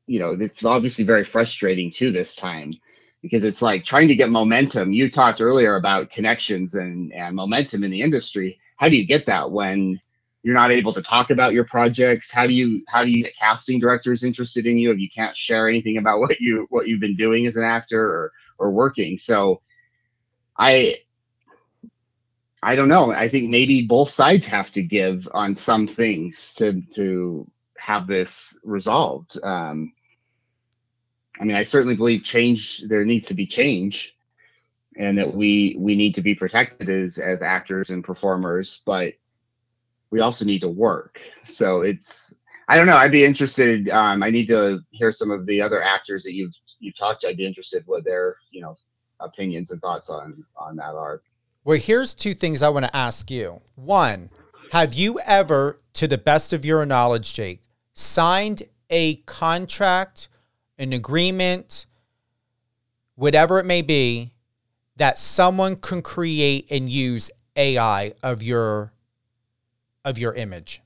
[0.06, 2.74] you know it's obviously very frustrating too this time
[3.22, 4.92] because it's like trying to get momentum.
[4.92, 8.60] You talked earlier about connections and and momentum in the industry.
[8.76, 10.00] How do you get that when
[10.42, 12.30] you're not able to talk about your projects?
[12.30, 15.36] How do you how do you get casting directors interested in you if you can't
[15.36, 19.18] share anything about what you what you've been doing as an actor or or working?
[19.18, 19.62] So
[20.58, 20.96] i
[22.64, 23.12] I don't know.
[23.12, 27.46] I think maybe both sides have to give on some things to to
[27.76, 29.38] have this resolved.
[29.42, 29.92] Um,
[31.38, 32.82] I mean, I certainly believe change.
[32.88, 34.16] There needs to be change,
[34.96, 38.80] and that we we need to be protected as as actors and performers.
[38.86, 39.12] But
[40.10, 41.20] we also need to work.
[41.44, 42.34] So it's
[42.68, 42.96] I don't know.
[42.96, 43.90] I'd be interested.
[43.90, 47.28] Um, I need to hear some of the other actors that you've you've talked to.
[47.28, 48.78] I'd be interested what their you know
[49.20, 51.20] opinions and thoughts on on that are.
[51.64, 53.62] Well, here's two things I want to ask you.
[53.74, 54.28] One,
[54.72, 57.62] have you ever, to the best of your knowledge, Jake,
[57.94, 60.28] signed a contract,
[60.78, 61.86] an agreement,
[63.14, 64.34] whatever it may be,
[64.96, 68.92] that someone can create and use AI of your
[70.04, 70.82] of your image?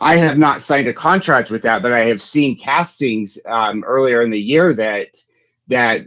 [0.00, 4.22] I have not signed a contract with that, but I have seen castings um, earlier
[4.22, 5.08] in the year that
[5.66, 6.06] that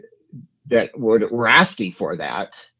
[0.65, 2.70] that would, were asking for that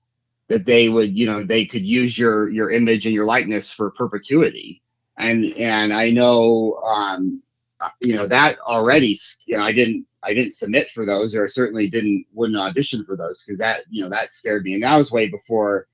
[0.51, 3.91] that they would you know they could use your your image and your likeness for
[3.91, 4.83] perpetuity.
[5.17, 7.41] And and i know um
[8.01, 11.89] you know that already you know i didn't i didn't submit for those or certainly
[11.89, 14.73] didn't wouldn't audition for those because that you know that scared me.
[14.75, 15.87] And that was way before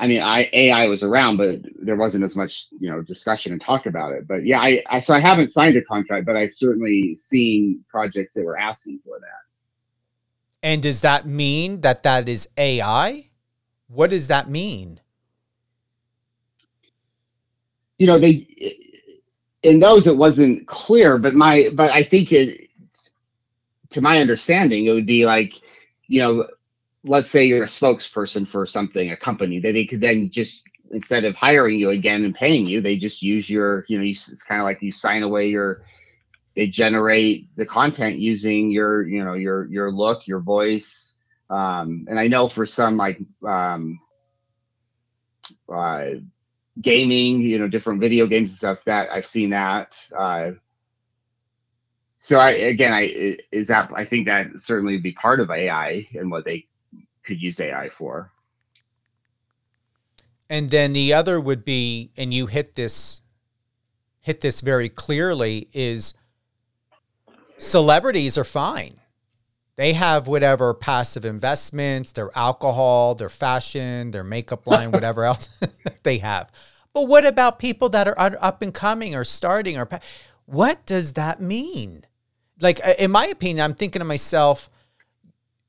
[0.00, 3.60] i mean i ai was around but there wasn't as much you know discussion and
[3.60, 4.26] talk about it.
[4.26, 8.34] But yeah i, I so i haven't signed a contract but i've certainly seen projects
[8.34, 9.51] that were asking for that
[10.62, 13.30] and does that mean that that is AI?
[13.88, 15.00] What does that mean?
[17.98, 18.46] You know, they
[19.62, 22.68] in those it wasn't clear, but my but I think it
[23.90, 25.54] to my understanding it would be like,
[26.06, 26.46] you know,
[27.04, 31.24] let's say you're a spokesperson for something, a company, that they could then just instead
[31.24, 34.42] of hiring you again and paying you, they just use your, you know, you, it's
[34.42, 35.82] kind of like you sign away your
[36.54, 41.16] they generate the content using your you know your your look your voice.
[41.50, 44.00] Um, and i know for some like um,
[45.68, 46.06] uh,
[46.80, 50.52] gaming you know different video games and stuff that i've seen that uh,
[52.18, 56.08] so i again i is that i think that certainly would be part of ai
[56.14, 56.66] and what they
[57.22, 58.30] could use ai for.
[60.48, 63.22] And then the other would be and you hit this
[64.20, 66.14] hit this very clearly is
[67.58, 69.00] celebrities are fine.
[69.76, 75.48] They have whatever passive investments, their alcohol, their fashion, their makeup line, whatever else
[76.02, 76.50] they have.
[76.92, 79.88] But what about people that are up and coming or starting or
[80.44, 82.04] what does that mean?
[82.60, 84.68] Like uh, in my opinion, I'm thinking to myself,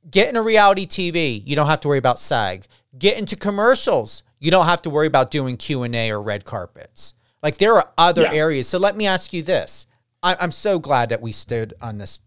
[0.09, 2.67] get into reality TV, you don't have to worry about SAG.
[2.97, 7.13] Get into commercials, you don't have to worry about doing Q&A or red carpets.
[7.41, 8.33] Like there are other yeah.
[8.33, 8.67] areas.
[8.67, 9.87] So let me ask you this.
[10.23, 12.19] I, I'm so glad that we stood on this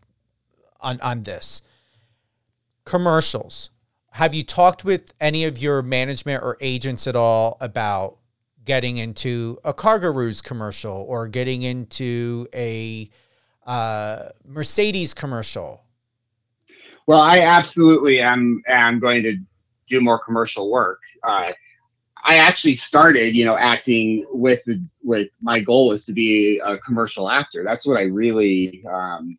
[0.81, 1.63] on, on this.
[2.85, 3.71] Commercials.
[4.13, 8.19] Have you talked with any of your management or agents at all about
[8.65, 13.11] getting into a CarGurus commercial or getting into a
[13.67, 15.83] uh, Mercedes commercial?
[17.07, 19.37] Well, I absolutely am am going to
[19.89, 21.01] do more commercial work.
[21.23, 21.53] Uh,
[22.25, 26.79] I actually started, you know, acting with the with my goal was to be a
[26.79, 27.63] commercial actor.
[27.65, 29.39] That's what I really, um,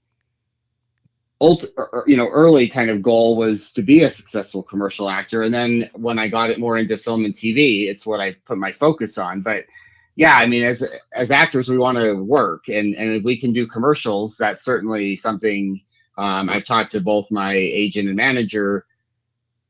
[1.41, 1.65] ult,
[2.05, 5.43] you know, early kind of goal was to be a successful commercial actor.
[5.43, 8.57] And then when I got it more into film and TV, it's what I put
[8.57, 9.41] my focus on.
[9.41, 9.65] But
[10.15, 13.53] yeah, I mean, as as actors, we want to work, and and if we can
[13.53, 15.81] do commercials, that's certainly something.
[16.17, 18.87] Um, I've talked to both my agent and manager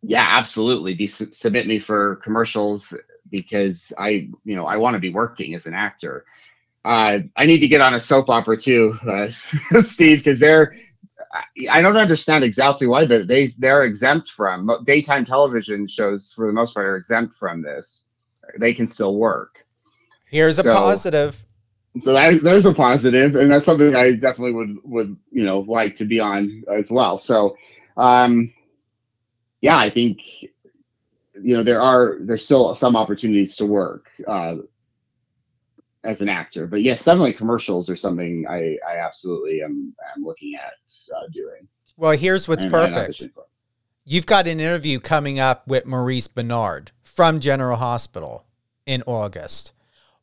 [0.02, 0.94] yeah absolutely.
[0.94, 2.94] Be submit me for commercials
[3.30, 6.26] because i you know i want to be working as an actor.
[6.86, 9.28] Uh, i need to get on a soap opera too uh,
[9.82, 10.74] steve because they're
[11.70, 16.54] i don't understand exactly why but they they're exempt from daytime television shows for the
[16.54, 18.06] most part are exempt from this.
[18.60, 19.66] They can still work.
[20.30, 21.44] Here's a so, positive.
[22.02, 25.96] So that, there's a positive and that's something i definitely would would you know like
[25.96, 27.18] to be on as well.
[27.18, 27.58] So
[27.98, 28.54] um
[29.62, 34.56] yeah, I think you know there are there's still some opportunities to work uh,
[36.04, 40.56] as an actor, but yes, definitely commercials are something I I absolutely am am looking
[40.56, 40.74] at
[41.16, 41.68] uh, doing.
[41.96, 43.22] Well, here's what's and, perfect.
[43.22, 43.32] And
[44.10, 48.46] You've got an interview coming up with Maurice Benard from General Hospital
[48.86, 49.74] in August.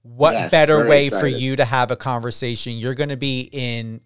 [0.02, 1.20] What yes, better way excited.
[1.20, 2.78] for you to have a conversation?
[2.78, 4.00] You're going to be in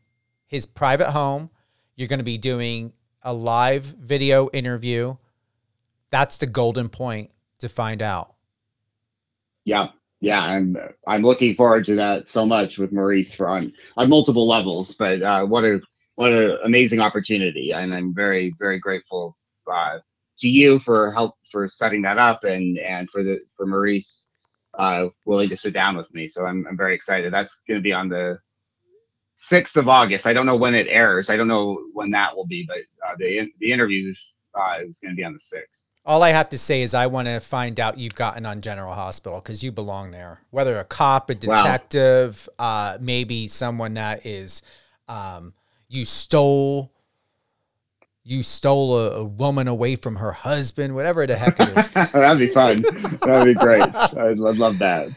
[0.47, 1.51] his private home.
[1.95, 5.17] You're going to be doing a live video interview.
[6.11, 8.35] That's the golden point to find out.
[9.65, 9.89] Yeah.
[10.21, 14.49] Yeah, I'm I'm looking forward to that so much with Maurice for on on multiple
[14.49, 14.95] levels.
[14.95, 15.81] But uh, what a
[16.17, 19.37] what an amazing opportunity, and I'm very very grateful
[19.73, 19.99] uh,
[20.41, 24.29] to you for help for setting that up, and and for the for Maurice
[24.77, 26.27] uh, willing to sit down with me.
[26.27, 27.33] So I'm I'm very excited.
[27.33, 28.41] That's going to be on the
[29.39, 30.27] 6th of August.
[30.27, 31.31] I don't know when it airs.
[31.31, 32.79] I don't know when that will be, but
[33.09, 34.15] uh, the the interview
[34.55, 35.93] uh, is going to be on the 6th.
[36.05, 38.95] All I have to say is I want to find out you've gotten on General
[38.95, 40.41] Hospital because you belong there.
[40.51, 42.65] Whether a cop, a detective, wow.
[42.65, 44.63] uh, maybe someone that is
[45.07, 45.53] um,
[45.89, 46.93] you stole
[48.25, 51.89] you stole a, a, woman away from her husband, whatever the heck it is.
[52.13, 52.83] That'd be fun.
[53.23, 53.83] That'd be great.
[53.95, 55.09] I'd, I'd love that.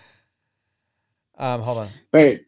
[1.37, 1.89] Um, hold on.
[2.13, 2.45] Wait,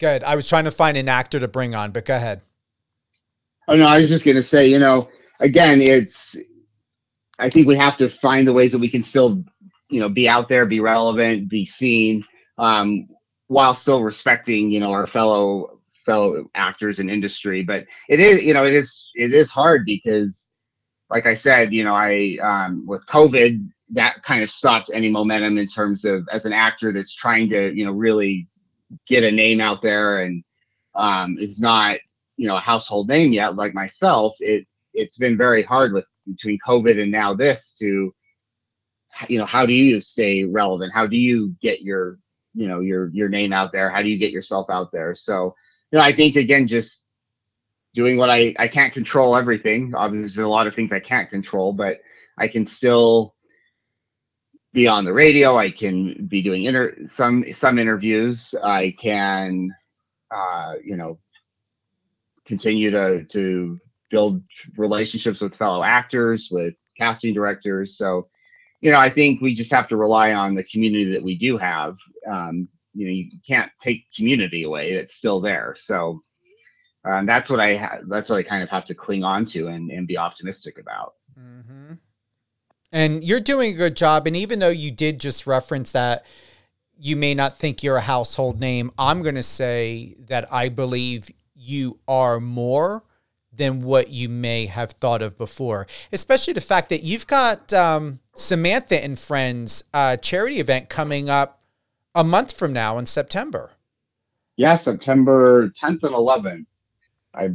[0.00, 0.24] Good.
[0.24, 2.42] I was trying to find an actor to bring on, but go ahead.
[3.68, 5.08] Oh no, I was just gonna say, you know,
[5.40, 6.36] again, it's
[7.38, 9.44] I think we have to find the ways that we can still,
[9.88, 12.24] you know, be out there, be relevant, be seen,
[12.58, 13.08] um,
[13.48, 17.62] while still respecting, you know, our fellow fellow actors in industry.
[17.62, 20.50] But it is, you know, it is it is hard because
[21.10, 25.58] like I said, you know, I um with COVID, that kind of stopped any momentum
[25.58, 28.48] in terms of as an actor that's trying to, you know, really
[29.06, 30.44] get a name out there and
[30.94, 31.98] um, is not
[32.36, 36.58] you know a household name yet like myself it it's been very hard with between
[36.66, 38.12] covid and now this to
[39.28, 40.92] you know how do you stay relevant?
[40.92, 42.18] How do you get your
[42.54, 43.90] you know your your name out there?
[43.90, 45.14] How do you get yourself out there?
[45.14, 45.54] So
[45.90, 47.06] you know i think again just
[47.94, 49.94] doing what i i can't control everything.
[49.94, 52.00] Obviously a lot of things i can't control but
[52.38, 53.33] i can still
[54.74, 55.56] be on the radio.
[55.56, 58.54] I can be doing inter- some some interviews.
[58.62, 59.70] I can,
[60.30, 61.18] uh, you know,
[62.44, 64.42] continue to to build
[64.76, 67.96] relationships with fellow actors, with casting directors.
[67.96, 68.28] So,
[68.80, 71.56] you know, I think we just have to rely on the community that we do
[71.56, 71.96] have.
[72.30, 75.74] Um, you know, you can't take community away; it's still there.
[75.78, 76.20] So.
[77.06, 79.66] Um, that's what I ha- that's what I kind of have to cling on to
[79.66, 81.12] and, and be optimistic about.
[81.38, 81.92] Mm-hmm.
[82.94, 84.28] And you're doing a good job.
[84.28, 86.24] And even though you did just reference that
[86.96, 91.28] you may not think you're a household name, I'm going to say that I believe
[91.56, 93.02] you are more
[93.52, 98.20] than what you may have thought of before, especially the fact that you've got um,
[98.32, 101.62] Samantha and Friends uh, charity event coming up
[102.14, 103.72] a month from now in September.
[104.56, 106.66] Yeah, September 10th and 11th.
[107.34, 107.48] I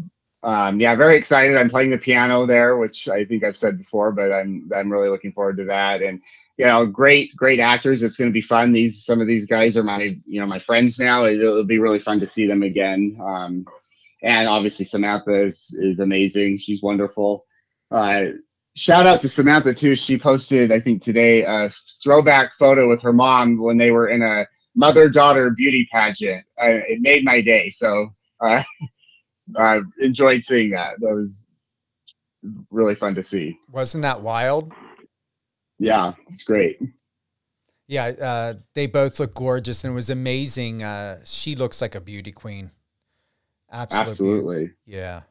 [0.44, 1.58] um, yeah, very excited.
[1.58, 5.10] I'm playing the piano there, which I think I've said before, but I'm I'm really
[5.10, 6.02] looking forward to that.
[6.02, 6.22] And
[6.58, 8.04] you know, great great actors.
[8.04, 8.72] It's going to be fun.
[8.72, 11.26] These some of these guys are my you know my friends now.
[11.26, 13.18] It, will be really fun to see them again.
[13.22, 13.66] Um,
[14.24, 16.58] and obviously Samantha is is amazing.
[16.60, 17.46] She's wonderful.
[17.92, 18.26] Uh,
[18.76, 19.96] shout out to Samantha too.
[19.98, 21.70] She posted I think today a
[22.02, 26.46] throwback photo with her mom when they were in a mother daughter beauty pageant.
[26.62, 27.70] Uh, it made my day.
[27.70, 28.14] So.
[28.40, 28.64] Uh,
[29.58, 31.00] I enjoyed seeing that.
[31.00, 31.48] That was
[32.70, 33.58] really fun to see.
[33.72, 34.72] Wasn't that wild?
[35.80, 36.80] Yeah, it's great.
[37.88, 40.84] Yeah, uh, they both look gorgeous, and it was amazing.
[40.84, 42.72] Uh, she looks like a beauty queen.
[43.72, 44.12] Absolutely.
[44.12, 44.72] Absolutely.
[44.86, 45.22] Yeah.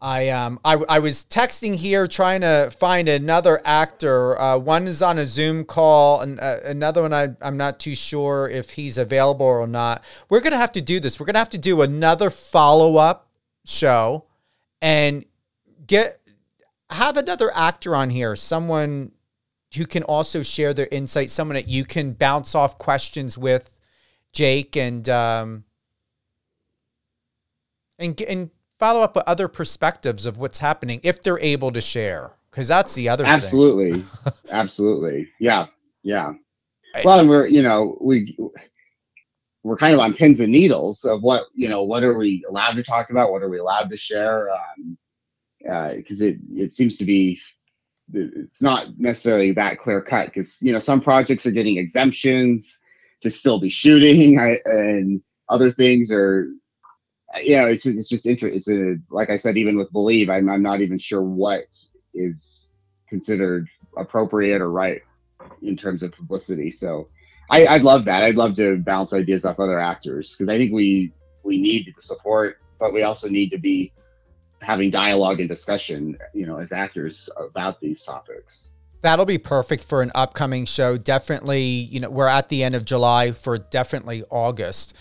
[0.00, 4.40] I um I, I was texting here trying to find another actor.
[4.40, 7.96] Uh, one is on a Zoom call, and uh, another one I I'm not too
[7.96, 10.04] sure if he's available or not.
[10.28, 11.18] We're gonna have to do this.
[11.18, 13.28] We're gonna have to do another follow up
[13.64, 14.26] show,
[14.80, 15.24] and
[15.86, 16.20] get
[16.90, 18.36] have another actor on here.
[18.36, 19.12] Someone
[19.74, 21.28] who can also share their insight.
[21.28, 23.80] Someone that you can bounce off questions with,
[24.32, 25.64] Jake, and um
[27.98, 32.32] and and follow up with other perspectives of what's happening if they're able to share
[32.50, 34.04] because that's the other absolutely.
[34.50, 35.28] Absolutely.
[35.38, 35.66] Yeah.
[36.02, 36.32] Yeah.
[37.04, 38.36] Well and we're you know we
[39.62, 42.72] we're kind of on pins and needles of what you know what are we allowed
[42.76, 43.30] to talk about?
[43.30, 44.50] What are we allowed to share?
[44.50, 44.98] Um
[45.60, 47.38] because uh, it it seems to be
[48.14, 52.78] it's not necessarily that clear cut because you know some projects are getting exemptions
[53.22, 56.48] to still be shooting I, and other things are
[57.42, 58.56] you know, it's just, it's just interesting.
[58.56, 61.64] It's a like I said, even with believe, I'm I'm not even sure what
[62.14, 62.68] is
[63.08, 65.02] considered appropriate or right
[65.62, 66.70] in terms of publicity.
[66.70, 67.08] So
[67.50, 68.22] I, I'd love that.
[68.22, 71.12] I'd love to bounce ideas off other actors because I think we
[71.42, 73.92] we need the support, but we also need to be
[74.60, 78.70] having dialogue and discussion, you know, as actors about these topics.
[79.00, 80.96] That'll be perfect for an upcoming show.
[80.96, 84.96] Definitely, you know, we're at the end of July for definitely August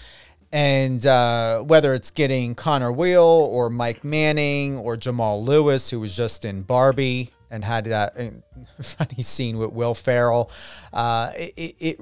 [0.52, 6.16] and uh, whether it's getting Connor Wheel or Mike Manning or Jamal Lewis, who was
[6.16, 8.16] just in Barbie and had that
[8.82, 10.50] funny scene with Will Ferrell,
[10.94, 12.02] uh, it, it,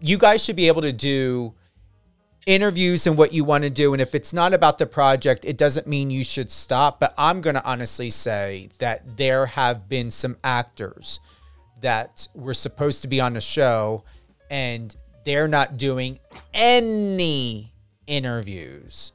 [0.00, 1.54] you guys should be able to do
[2.46, 3.94] interviews and what you want to do.
[3.94, 7.00] And if it's not about the project, it doesn't mean you should stop.
[7.00, 11.20] But I'm going to honestly say that there have been some actors
[11.80, 14.04] that were supposed to be on the show
[14.50, 16.18] and they're not doing
[16.52, 17.73] any
[18.06, 19.12] interviews.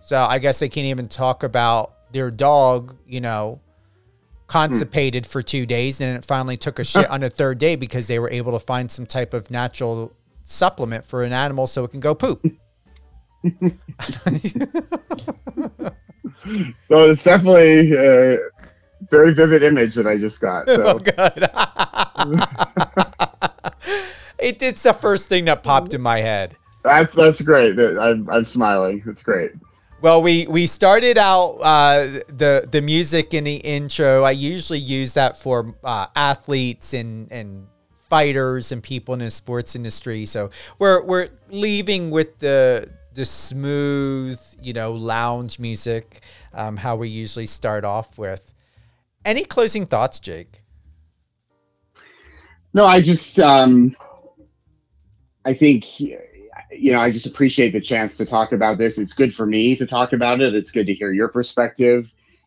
[0.00, 3.60] So I guess they can't even talk about their dog, you know,
[4.46, 5.26] constipated mm.
[5.26, 8.18] for two days and it finally took a shit on the third day because they
[8.18, 10.12] were able to find some type of natural
[10.44, 12.40] supplement for an animal so it can go poop.
[16.88, 18.38] so it's definitely a
[19.10, 20.68] very vivid image that I just got.
[20.76, 20.84] So.
[20.84, 21.14] Oh, good.
[24.38, 26.56] it, it's the first thing that popped in my head.
[26.86, 27.78] That's that's great.
[27.78, 29.02] I'm I'm smiling.
[29.06, 29.52] It's great.
[30.00, 34.22] Well, we we started out uh, the the music in the intro.
[34.22, 37.66] I usually use that for uh, athletes and and
[38.08, 40.26] fighters and people in the sports industry.
[40.26, 46.20] So we're we're leaving with the the smooth, you know, lounge music,
[46.54, 48.52] um, how we usually start off with.
[49.24, 50.62] Any closing thoughts, Jake?
[52.74, 53.96] No, I just um,
[55.44, 55.82] I think
[56.70, 58.98] you know, I just appreciate the chance to talk about this.
[58.98, 60.54] It's good for me to talk about it.
[60.54, 62.06] It's good to hear your perspective.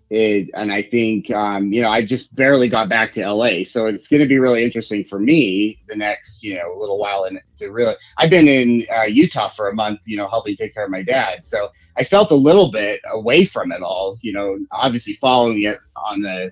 [0.09, 3.85] It, and I think, um, you know, I just barely got back to LA, so
[3.85, 7.25] it's going to be really interesting for me the next, you know, little while.
[7.25, 10.73] And to really, I've been in uh, Utah for a month, you know, helping take
[10.73, 11.45] care of my dad.
[11.45, 15.79] So I felt a little bit away from it all, you know, obviously following it
[15.95, 16.51] on the,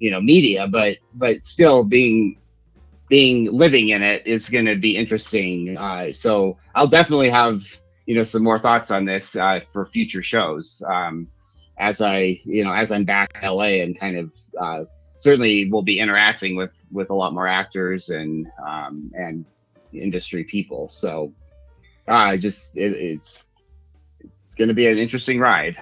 [0.00, 2.38] you know, media, but but still being
[3.08, 5.76] being living in it is going to be interesting.
[5.76, 7.62] Uh, so I'll definitely have
[8.06, 11.28] you know some more thoughts on this uh, for future shows um,
[11.78, 14.84] as I you know as I'm back in LA and kind of uh,
[15.18, 19.44] certainly will be interacting with with a lot more actors and um, and
[19.92, 20.88] industry people.
[20.88, 21.32] So
[22.06, 23.48] uh, just it, it's
[24.20, 25.76] it's going to be an interesting ride.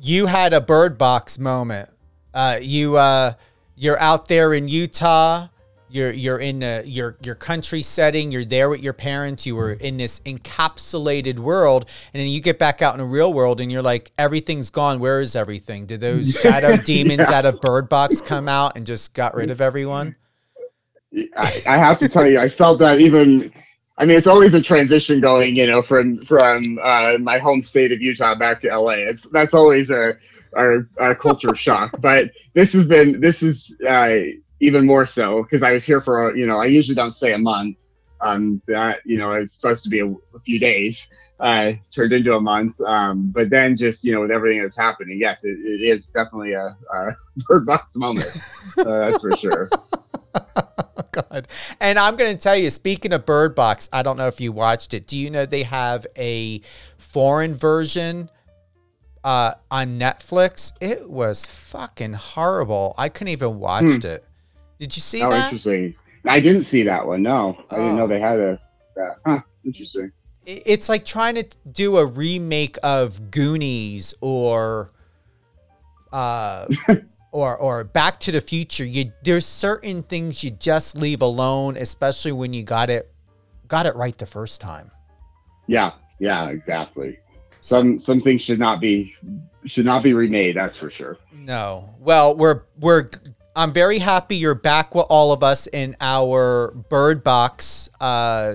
[0.00, 1.90] You had a bird box moment.
[2.32, 3.34] Uh, you uh,
[3.76, 5.48] you're out there in Utah
[5.94, 9.72] you're you're in a, your your country setting you're there with your parents you were
[9.72, 13.70] in this encapsulated world and then you get back out in the real world and
[13.70, 17.38] you're like everything's gone where is everything did those shadow demons yeah.
[17.38, 20.16] out of bird box come out and just got rid of everyone
[21.36, 23.52] I, I have to tell you i felt that even
[23.96, 27.92] I mean, it's always a transition going, you know, from from uh, my home state
[27.92, 28.94] of Utah back to LA.
[28.94, 30.14] It's that's always a
[30.56, 32.00] our, culture shock.
[32.00, 34.16] But this has been this is uh,
[34.64, 37.32] even more so because I was here for a, you know I usually don't stay
[37.32, 37.76] a month.
[38.20, 41.08] Um, that you know it's supposed to be a, a few days,
[41.40, 42.80] uh, turned into a month.
[42.80, 46.52] Um, but then just you know with everything that's happening, yes, it, it is definitely
[46.52, 47.16] a, a
[47.48, 48.26] bird box moment.
[48.78, 49.68] uh, that's for sure.
[51.12, 51.48] God.
[51.80, 54.52] And I'm going to tell you, speaking of Bird Box, I don't know if you
[54.52, 55.06] watched it.
[55.06, 56.60] Do you know they have a
[56.98, 58.30] foreign version
[59.22, 60.72] uh, on Netflix?
[60.80, 62.94] It was fucking horrible.
[62.98, 64.06] I couldn't even watch hmm.
[64.06, 64.24] it.
[64.78, 65.44] Did you see oh, that?
[65.44, 65.94] interesting.
[66.26, 67.22] I didn't see that one.
[67.22, 68.08] No, I didn't know oh.
[68.08, 68.60] they had a.
[68.96, 69.16] That.
[69.26, 70.12] Huh, interesting.
[70.46, 74.90] It's like trying to do a remake of Goonies or.
[76.12, 76.66] Uh,
[77.34, 82.30] or or Back to the Future, you there's certain things you just leave alone, especially
[82.30, 83.12] when you got it
[83.66, 84.90] got it right the first time.
[85.66, 87.18] Yeah, yeah, exactly.
[87.60, 89.16] Some some things should not be
[89.64, 90.54] should not be remade.
[90.54, 91.18] That's for sure.
[91.32, 91.94] No.
[91.98, 93.10] Well, we're we're.
[93.56, 98.54] I'm very happy you're back with all of us in our Bird Box uh,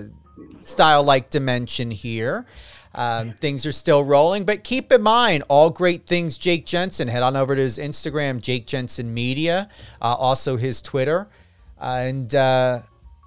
[0.60, 2.46] style like dimension here.
[2.94, 6.38] Um, things are still rolling, but keep in mind all great things.
[6.38, 9.70] Jake Jensen, head on over to his Instagram, Jake Jensen Media,
[10.02, 11.30] uh, also his Twitter,
[11.80, 12.82] and uh,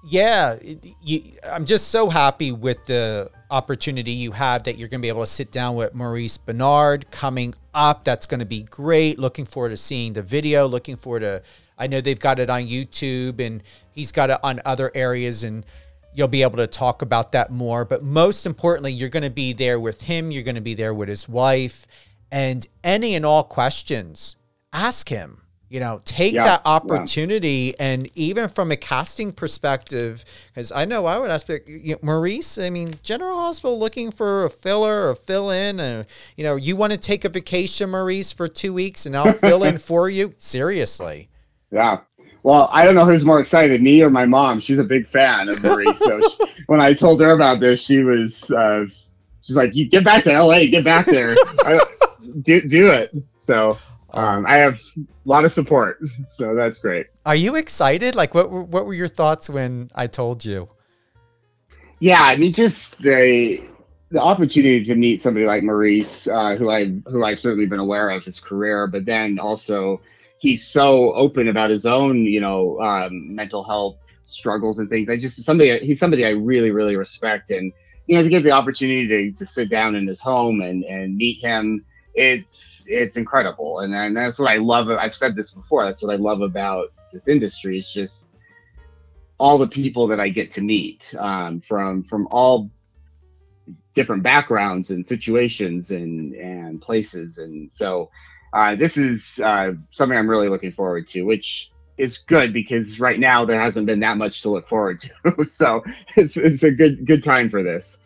[0.07, 0.57] yeah,
[1.01, 5.09] you, I'm just so happy with the opportunity you have that you're going to be
[5.09, 8.03] able to sit down with Maurice Benard coming up.
[8.03, 9.19] That's going to be great.
[9.19, 10.67] Looking forward to seeing the video.
[10.67, 11.43] Looking forward to.
[11.77, 15.65] I know they've got it on YouTube and he's got it on other areas and
[16.15, 17.85] you'll be able to talk about that more.
[17.85, 20.93] But most importantly, you're going to be there with him, you're going to be there
[20.93, 21.85] with his wife,
[22.31, 24.35] and any and all questions,
[24.71, 25.42] ask him.
[25.73, 27.85] You know, take yeah, that opportunity, yeah.
[27.87, 32.59] and even from a casting perspective, because I know I would ask you know, Maurice.
[32.59, 35.79] I mean, General Hospital looking for a filler or fill in.
[35.79, 36.03] Uh,
[36.37, 39.63] you know, you want to take a vacation, Maurice, for two weeks, and I'll fill
[39.63, 40.35] in for you.
[40.37, 41.29] Seriously.
[41.71, 42.01] Yeah,
[42.43, 44.59] well, I don't know who's more excited, me or my mom.
[44.59, 48.03] She's a big fan of maurice so she, when I told her about this, she
[48.03, 48.85] was, uh,
[49.41, 51.35] she's like, "You get back to LA, get back there,
[52.41, 53.79] do do it." So
[54.13, 55.99] um, I have a lot of support.
[56.25, 57.07] So that's great.
[57.25, 58.15] Are you excited?
[58.15, 60.67] Like, what were, what were your thoughts when I told you?
[61.99, 63.61] Yeah, I mean, just the
[64.11, 68.09] the opportunity to meet somebody like Maurice, uh, who I who I've certainly been aware
[68.09, 70.01] of his career, but then also
[70.39, 75.09] he's so open about his own, you know, um, mental health struggles and things.
[75.09, 77.71] I just somebody he's somebody I really really respect, and
[78.07, 81.15] you know, to get the opportunity to, to sit down in his home and and
[81.15, 84.89] meet him, it's it's incredible, and and that's what I love.
[84.89, 85.85] I've said this before.
[85.85, 87.77] That's what I love about this industry.
[87.77, 88.29] Is just
[89.37, 92.69] all the people that I get to meet um, from from all
[93.95, 98.09] different backgrounds and situations and and places, and so
[98.53, 103.19] uh, this is uh, something I'm really looking forward to, which is good because right
[103.19, 105.45] now there hasn't been that much to look forward to.
[105.47, 105.83] so
[106.15, 107.97] it's, it's a good good time for this.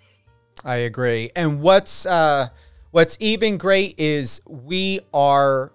[0.63, 1.31] I agree.
[1.35, 2.49] And what's uh,
[2.97, 5.71] what's even great is we are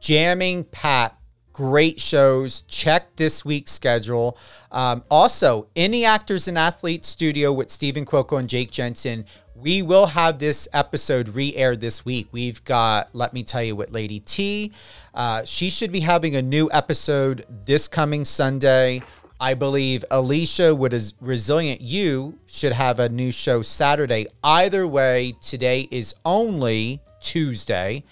[0.00, 1.18] jamming Pat
[1.52, 2.62] great shows.
[2.68, 4.38] Check this week's schedule.
[4.70, 9.24] Um, also, any actors and athletes studio with Steven Cuoco and Jake Jensen.
[9.56, 12.28] We will have this episode re-aired this week.
[12.30, 14.70] We've got, let me tell you, with Lady T.
[15.14, 19.02] Uh, she should be having a new episode this coming Sunday.
[19.38, 24.26] I believe Alicia with a resilient you should have a new show Saturday.
[24.42, 28.04] Either way, today is only Tuesday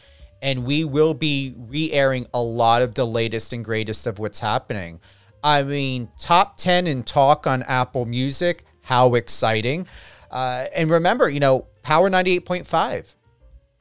[0.42, 4.40] and we will be re airing a lot of the latest and greatest of what's
[4.40, 5.00] happening.
[5.42, 8.64] I mean, top 10 in talk on Apple Music.
[8.82, 9.86] How exciting.
[10.30, 13.14] Uh, and remember, you know, Power 98.5,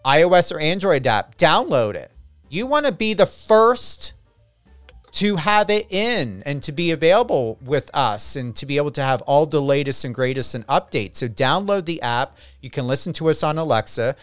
[0.05, 2.11] iOS or Android app, download it.
[2.47, 4.13] You want to be the first
[5.13, 9.03] to have it in and to be available with us and to be able to
[9.03, 11.17] have all the latest and greatest and updates.
[11.17, 12.35] So download the app.
[12.61, 14.15] You can listen to us on Alexa.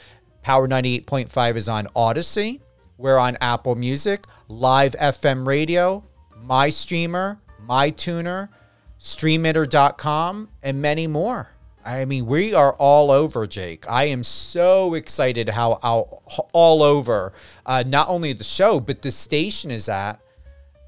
[0.42, 2.60] Power 98.5 is on Audacy.
[2.98, 6.04] We're on Apple Music, Live FM Radio,
[6.36, 8.50] My Streamer, My Tuner,
[8.98, 11.52] StreamItter.com, and many more.
[11.84, 13.88] I mean, we are all over, Jake.
[13.88, 16.20] I am so excited how, how
[16.52, 17.32] all over
[17.64, 20.20] uh, not only the show but the station is at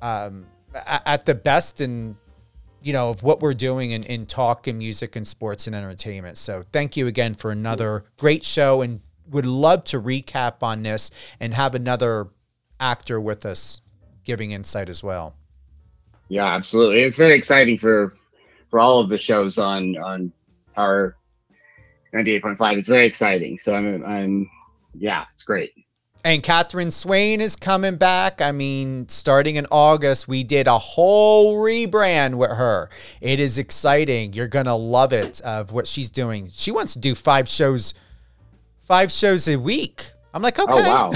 [0.03, 2.17] um, at the best in
[2.83, 6.37] you know of what we're doing in, in talk and music and sports and entertainment.
[6.37, 9.01] So thank you again for another great show and
[9.31, 12.29] would love to recap on this and have another
[12.79, 13.81] actor with us
[14.25, 15.35] giving insight as well.
[16.29, 17.03] Yeah, absolutely.
[17.03, 18.15] It's very exciting for
[18.69, 20.33] for all of the shows on on
[20.77, 21.17] our
[22.15, 22.79] 98.5.
[22.79, 23.59] It's very exciting.
[23.59, 24.51] So I'm, I'm,
[24.95, 25.73] yeah, it's great.
[26.25, 28.41] And Catherine Swain is coming back.
[28.41, 32.89] I mean, starting in August, we did a whole rebrand with her.
[33.21, 34.33] It is exciting.
[34.33, 36.49] You're gonna love it of what she's doing.
[36.53, 37.93] She wants to do five shows,
[38.81, 40.13] five shows a week.
[40.33, 40.75] I'm like, oh, okay.
[40.75, 41.13] Oh wow,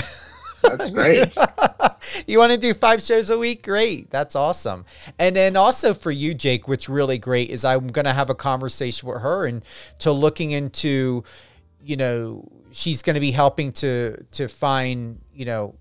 [0.62, 1.36] that's great.
[2.26, 3.62] you want to do five shows a week?
[3.62, 4.10] Great.
[4.10, 4.84] That's awesome.
[5.20, 9.08] And then also for you, Jake, what's really great is I'm gonna have a conversation
[9.08, 9.64] with her and
[10.00, 11.22] to looking into,
[11.80, 15.74] you know she's going to be helping to to find you know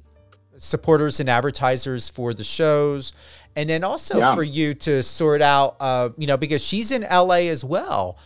[0.56, 3.12] supporters and advertisers for the shows
[3.58, 4.34] and then also yeah.
[4.34, 8.18] for you to sort out uh, you know because she's in la as well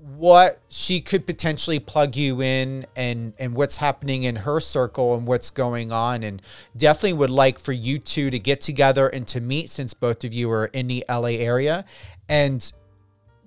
[0.00, 5.26] what she could potentially plug you in and and what's happening in her circle and
[5.28, 6.42] what's going on and
[6.76, 10.34] definitely would like for you two to get together and to meet since both of
[10.34, 11.84] you are in the LA area
[12.28, 12.72] and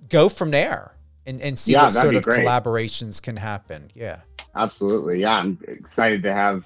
[0.08, 0.94] go from there
[1.26, 2.40] and, and see yeah, what sort of great.
[2.40, 3.90] collaborations can happen.
[3.94, 4.20] Yeah
[4.56, 5.20] absolutely.
[5.20, 6.64] Yeah, I'm excited to have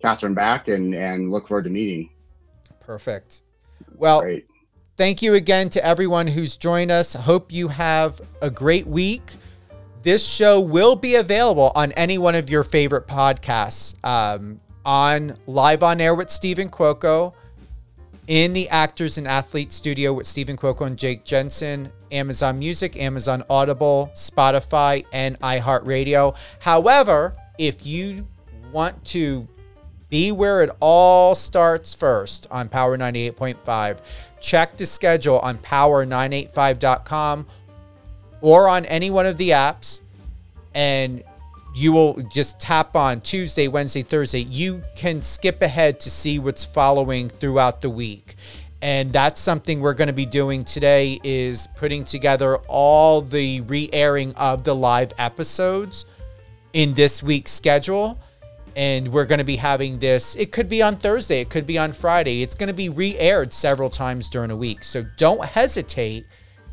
[0.00, 2.10] Catherine back and and look forward to meeting.
[2.80, 3.42] Perfect.
[3.94, 4.46] Well, great.
[4.96, 7.14] thank you again to everyone who's joined us.
[7.14, 9.22] Hope you have a great week.
[10.02, 13.94] This show will be available on any one of your favorite podcasts.
[14.04, 17.34] Um, on live on air with Steven Cuoco,
[18.28, 23.42] in the Actors and Athletes Studio with Steven Cuoco and Jake Jensen, Amazon Music, Amazon
[23.48, 26.36] Audible, Spotify, and iHeartRadio.
[26.60, 28.26] However, if you
[28.70, 29.48] want to
[30.10, 34.00] be where it all starts first on Power 98.5,
[34.40, 37.46] check the schedule on power985.com
[38.42, 40.02] or on any one of the apps
[40.74, 41.24] and
[41.78, 44.40] you will just tap on Tuesday, Wednesday, Thursday.
[44.40, 48.34] You can skip ahead to see what's following throughout the week.
[48.82, 54.34] And that's something we're going to be doing today is putting together all the re-airing
[54.34, 56.04] of the live episodes
[56.72, 58.18] in this week's schedule.
[58.74, 61.78] And we're going to be having this it could be on thursday it could be
[61.78, 62.42] on friday.
[62.42, 64.82] It's going to be re-aired several times during a week.
[64.82, 66.26] So don't hesitate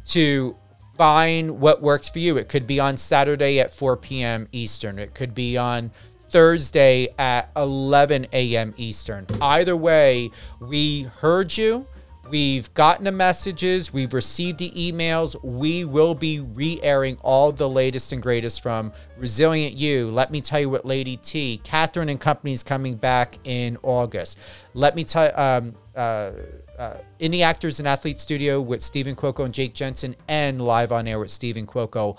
[0.06, 0.56] to
[0.98, 5.14] find what works for you it could be on saturday at 4 p.m eastern it
[5.14, 5.92] could be on
[6.30, 11.86] thursday at 11 a.m eastern either way we heard you
[12.30, 15.36] We've gotten the messages, we've received the emails.
[15.44, 20.10] We will be re airing all the latest and greatest from Resilient You.
[20.10, 24.40] Let me tell you what Lady T, Catherine and Company is coming back in August.
[24.74, 26.32] Let me tell um, uh,
[26.78, 30.92] uh, in the Actors and Athletes Studio with Steven Cuoco and Jake Jensen, and live
[30.92, 32.18] on air with Steven Cuoco.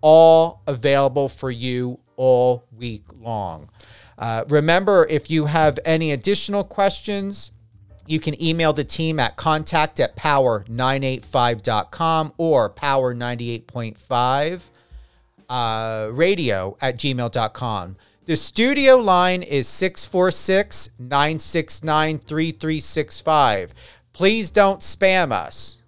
[0.00, 3.68] All available for you all week long.
[4.18, 7.52] Uh, remember, if you have any additional questions,
[8.06, 14.62] you can email the team at contact at power985.com or power98.5
[15.48, 17.96] uh, radio at gmail.com.
[18.32, 23.74] The studio line is 646 969 3365.
[24.14, 25.82] Please don't spam us.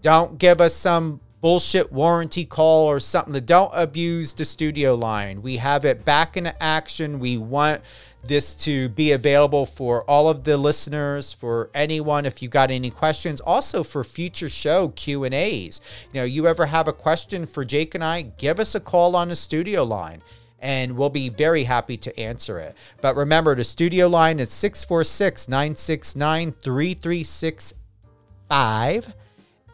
[0.00, 3.44] Don't give us some bullshit warranty call or something.
[3.44, 5.42] Don't abuse the studio line.
[5.42, 7.18] We have it back in action.
[7.18, 7.80] We want
[8.22, 12.90] this to be available for all of the listeners for anyone if you got any
[12.90, 15.80] questions also for future show q and a's
[16.12, 19.16] you know you ever have a question for jake and i give us a call
[19.16, 20.20] on the studio line
[20.60, 25.48] and we'll be very happy to answer it but remember the studio line is 646
[25.48, 29.14] 969 3365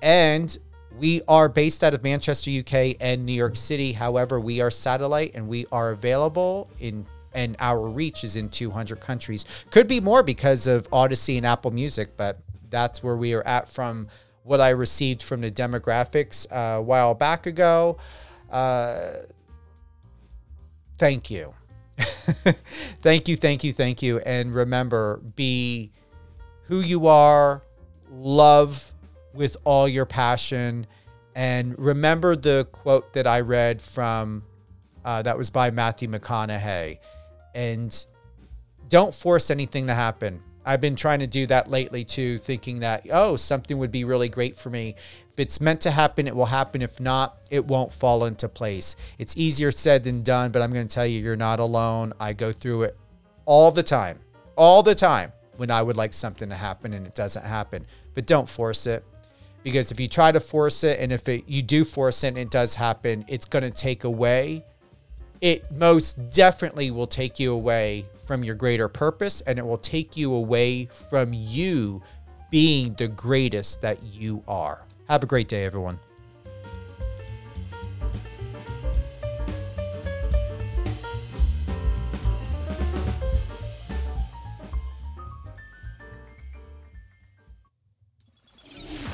[0.03, 0.59] and
[0.99, 3.93] we are based out of Manchester, UK, and New York City.
[3.93, 8.99] However, we are satellite and we are available in and our reach is in 200
[8.99, 9.45] countries.
[9.71, 12.39] Could be more because of Audacy and Apple Music, but
[12.71, 14.09] that's where we are at from
[14.43, 17.99] what I received from the demographics uh, a while back ago.
[18.51, 19.11] Uh,
[20.99, 21.55] thank you.
[23.01, 24.19] thank you, thank you, thank you.
[24.21, 25.93] And remember, be
[26.65, 27.63] who you are,
[28.11, 28.93] love
[29.33, 30.87] with all your passion.
[31.35, 34.43] And remember the quote that I read from
[35.05, 36.99] uh, that was by Matthew McConaughey
[37.55, 38.07] and
[38.89, 40.43] don't force anything to happen.
[40.65, 44.29] I've been trying to do that lately too, thinking that, oh, something would be really
[44.29, 44.97] great for me.
[45.37, 46.81] If it's meant to happen, it will happen.
[46.81, 48.97] If not, it won't fall into place.
[49.19, 52.15] It's easier said than done, but I'm going to tell you, you're not alone.
[52.19, 52.97] I go through it
[53.45, 54.21] all the time,
[54.57, 57.85] all the time when I would like something to happen and it doesn't happen.
[58.15, 59.05] But don't force it
[59.63, 62.39] because if you try to force it and if it, you do force it and
[62.39, 64.65] it does happen, it's going to take away
[65.43, 70.17] it most definitely will take you away from your greater purpose and it will take
[70.17, 72.03] you away from you
[72.51, 74.86] being the greatest that you are.
[75.09, 76.01] Have a great day, everyone.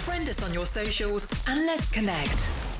[0.04, 2.71] Friend us on your socials and let's connect.